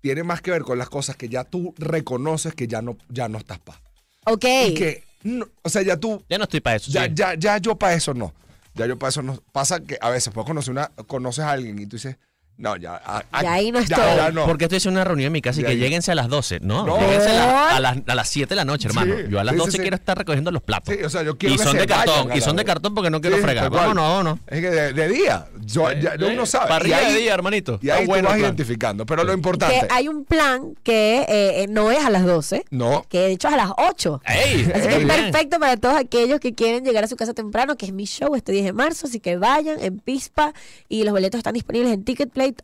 tiene 0.00 0.22
más 0.22 0.40
que 0.40 0.50
ver 0.50 0.62
con 0.62 0.78
las 0.78 0.88
cosas 0.88 1.16
que 1.16 1.28
ya 1.28 1.44
tú 1.44 1.74
reconoces 1.78 2.54
que 2.54 2.66
ya 2.66 2.82
no, 2.82 2.96
ya 3.08 3.28
no 3.28 3.38
estás 3.38 3.58
pa. 3.58 3.80
Ok. 4.26 4.44
Y 4.68 4.74
que, 4.74 5.04
no, 5.22 5.46
o 5.62 5.68
sea, 5.68 5.82
ya 5.82 5.96
tú, 5.96 6.24
ya 6.28 6.38
no 6.38 6.44
estoy 6.44 6.60
para 6.60 6.76
eso. 6.76 6.90
ya, 6.90 7.04
sí. 7.06 7.12
ya, 7.14 7.34
ya 7.34 7.58
yo 7.58 7.76
para 7.76 7.94
eso 7.94 8.14
no. 8.14 8.34
Ya 8.74 8.86
yo 8.86 8.98
para 8.98 9.10
eso 9.10 9.22
no. 9.22 9.42
Pasa 9.52 9.80
que 9.80 9.98
a 10.00 10.10
veces 10.10 10.32
puedes 10.32 10.46
conocer 10.46 10.72
una, 10.72 10.88
conoces 11.06 11.44
a 11.44 11.50
alguien 11.50 11.78
y 11.78 11.86
tú 11.86 11.96
dices, 11.96 12.16
no, 12.60 12.76
ya. 12.76 12.94
a- 13.04 13.24
a- 13.32 13.42
Ya 13.42 13.52
ahí 13.54 13.72
no 13.72 13.78
estoy. 13.80 13.96
ya 13.98 14.30
no. 14.30 14.46
Porque 14.46 14.64
estoy 14.64 14.76
haciendo 14.78 14.98
una 15.00 15.04
reunión 15.04 15.26
en 15.28 15.32
mi 15.32 15.42
casa 15.42 15.60
y 15.60 15.62
Ya, 15.64 15.70
que 15.70 15.76
ya. 15.78 15.84
lléguense 15.84 16.12
a 16.12 16.14
las 16.14 16.28
12. 16.28 16.60
No, 16.60 16.86
No. 16.86 16.98
lléguense 17.00 17.30
a, 17.30 17.32
la- 17.34 17.76
a 17.76 17.80
las, 17.80 17.98
a 18.06 18.14
las 18.14 18.28
7 18.28 18.50
de 18.50 18.56
la 18.56 18.64
noche, 18.64 18.88
hermano. 18.88 19.14
Sí, 19.16 19.22
Yo 19.30 19.40
a 19.40 19.44
las 19.44 19.52
sí, 19.54 19.58
sí, 19.58 19.64
12 19.66 19.72
sí. 19.72 19.78
quiero 19.82 19.96
estar 19.96 20.16
recogiendo 20.16 20.50
los 20.52 20.62
platos. 20.62 20.94
Sí, 20.94 21.02
o 21.02 21.10
sea, 21.10 21.22
yo 21.22 21.36
quiero 21.36 21.54
y 21.54 21.58
que 21.58 21.64
son 21.64 21.76
de 21.76 21.86
cartón, 21.86 22.30
y 22.36 22.40
son 22.40 22.56
de 22.56 22.64
cartón 22.64 22.94
porque 22.94 23.10
no 23.10 23.20
quiero 23.20 23.36
Sí, 23.36 23.42
fregar. 23.42 23.68
cual. 23.70 23.80
Vámonos, 23.80 24.04
vámonos. 24.04 24.38
Es 24.46 24.60
que 24.60 24.70
de, 24.70 24.92
de 24.92 25.08
día, 25.08 25.46
yo, 25.64 25.90
ya, 25.92 26.14
uno 26.30 26.46
sabe. 26.46 26.68
parrilla 26.68 27.02
Y 27.02 27.04
ahí- 27.06 27.12
de 27.14 27.20
día, 27.20 27.34
hermanito. 27.34 27.78
Y 27.82 27.90
ahí 27.90 28.06
bueno 28.06 28.28
tú 28.28 28.32
vas 28.34 28.40
identificando. 28.40 29.06
Pero 29.06 29.24
lo 29.24 29.32
importante. 29.32 29.80
Que 29.80 29.86
hay 29.90 30.08
un 30.08 30.24
plan 30.24 30.74
que 30.82 31.20
eh, 31.28 31.62
eh, 31.62 31.66
no 31.68 31.90
es 31.90 32.04
a 32.04 32.10
las 32.10 32.24
12, 32.24 32.64
No. 32.70 33.04
que 33.08 33.18
de 33.20 33.32
hecho 33.32 33.48
es 33.48 33.54
a 33.54 33.56
las 33.56 33.70
8. 33.78 34.20
¡Ey! 34.26 34.70
Así 34.74 34.88
que 34.88 34.96
es 34.96 35.06
perfecto 35.06 35.58
para 35.58 35.76
todos 35.76 35.96
aquellos 35.96 36.40
que 36.40 36.54
quieren 36.54 36.84
llegar 36.84 37.04
a 37.04 37.06
su 37.08 37.16
casa 37.16 37.32
temprano, 37.34 37.76
que 37.76 37.86
es 37.86 37.92
mi 37.92 38.04
show 38.04 38.34
este 38.34 38.52
10 38.52 38.64
de 38.66 38.72
marzo. 38.72 39.06
Así 39.06 39.18
que 39.20 39.36
vayan 39.36 39.80
en 39.82 39.98
Pispa 39.98 40.52
y 40.88 41.04
los 41.04 41.12
boletos 41.12 41.38
están 41.38 41.54
disponibles 41.54 41.92
en 41.92 42.04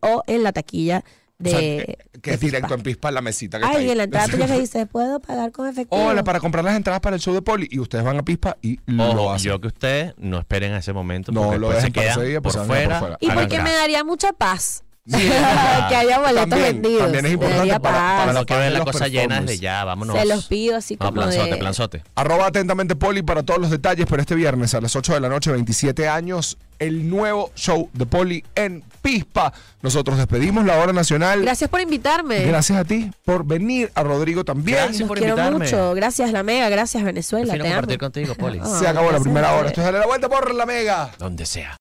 O 0.01 0.23
en 0.27 0.43
la 0.43 0.53
taquilla 0.53 1.05
de. 1.39 1.49
O 1.49 1.51
sea, 1.53 1.61
que, 1.61 1.99
que 2.23 2.31
de 2.31 2.35
es 2.35 2.41
directo 2.41 2.69
Pispa. 2.69 2.75
en 2.77 2.83
pispa 2.83 3.11
la 3.11 3.21
mesita 3.21 3.59
que 3.59 3.65
está 3.65 3.77
Ay, 3.79 3.85
ahí. 3.85 3.91
en 3.91 3.99
la 3.99 4.05
entrada 4.05 4.29
tú 4.29 4.37
ya 4.39 4.47
le 4.47 4.59
dices, 4.61 4.87
¿puedo 4.91 5.21
pagar 5.21 5.53
con 5.53 5.69
efectivo? 5.69 6.03
Hola, 6.03 6.25
para 6.25 6.41
comprar 6.41 6.65
las 6.65 6.77
entradas 6.77 7.01
para 7.01 7.17
el 7.17 7.23
show 7.23 7.35
de 7.35 7.43
Poli. 7.43 7.69
Y 7.71 7.79
ustedes 7.79 8.05
van 8.05 8.19
a 8.19 8.23
pispa 8.25 8.57
y 8.63 8.81
lo 8.87 9.05
Ojo, 9.11 9.33
hacen. 9.33 9.51
yo 9.53 9.61
que 9.61 9.69
ustedes 9.69 10.15
no 10.17 10.39
esperen 10.39 10.73
a 10.73 10.79
ese 10.79 10.93
momento 10.95 11.31
No, 11.33 11.43
porque 11.43 11.59
lo 11.59 11.69
se 11.69 11.75
dejen 11.77 11.93
para 11.93 12.05
quedan 12.07 12.19
ese 12.21 12.29
día, 12.29 12.41
pues 12.41 12.55
por 12.57 12.65
se 12.65 12.69
fuera. 12.69 12.89
por 12.89 12.99
fuera. 13.01 13.19
Y 13.21 13.31
porque 13.31 13.61
me 13.61 13.73
daría 13.73 14.03
mucha 14.05 14.33
paz. 14.33 14.83
Sí, 15.09 15.19
que 15.89 15.95
haya 15.97 16.19
boletos 16.19 16.49
también, 16.49 16.83
vendidos. 16.83 17.03
también 17.05 17.25
es 17.27 17.31
Me 17.31 17.35
importante 17.35 17.81
para- 17.81 18.25
para 18.27 18.45
quiero 18.45 18.61
ver 18.63 18.73
de 18.73 18.79
la 18.79 18.85
cosa 18.85 19.07
llena 19.09 19.41
desde 19.41 19.59
ya, 19.59 19.85
vámonos. 19.85 20.19
Se 20.19 20.25
los 20.27 20.47
pido 20.47 20.77
así 20.77 20.95
No, 20.95 21.07
como 21.07 21.13
planzote, 21.13 21.51
de... 21.51 21.57
planzote. 21.59 22.03
Arroba 22.17 22.47
atentamente 22.47 22.97
Poli 22.97 23.23
para 23.23 23.43
todos 23.45 23.61
los 23.61 23.71
detalles, 23.71 24.07
pero 24.09 24.21
este 24.21 24.35
viernes 24.35 24.75
a 24.75 24.81
las 24.81 24.97
8 24.97 25.15
de 25.15 25.21
la 25.21 25.29
noche, 25.29 25.53
27 25.53 26.09
años, 26.09 26.59
el 26.81 27.09
nuevo 27.09 27.53
show 27.55 27.89
de 27.93 28.05
Poli 28.05 28.45
en 28.57 28.83
Pispa. 29.01 29.53
Nosotros 29.81 30.19
despedimos 30.19 30.65
la 30.67 30.77
hora 30.79 30.93
nacional. 30.93 31.41
Gracias 31.41 31.71
por 31.71 31.81
invitarme. 31.81 32.45
Gracias 32.45 32.77
a 32.79 32.85
ti 32.85 33.11
por 33.25 33.47
venir, 33.47 33.93
a 33.95 34.03
Rodrigo 34.03 34.45
también. 34.45 34.79
Gracias 34.79 34.99
Los 35.01 35.09
por 35.09 35.19
quiero 35.19 35.35
invitarme. 35.35 35.65
mucho. 35.65 35.95
Gracias, 35.95 36.33
La 36.33 36.43
Mega. 36.43 36.69
Gracias, 36.69 37.05
Venezuela. 37.05 37.53
Te 37.55 37.61
amo. 37.61 37.69
compartir 37.69 37.99
contigo, 37.99 38.35
Poli. 38.35 38.61
Se 38.79 38.89
acabó 38.89 39.13
la 39.13 39.21
primera 39.21 39.53
hora. 39.55 39.69
Esto 39.69 39.81
es 39.81 39.85
Dale 39.87 40.01
la 40.01 40.07
vuelta 40.07 40.29
por 40.29 40.53
la 40.53 40.67
mega. 40.67 41.11
Donde 41.19 41.47
sea. 41.47 41.73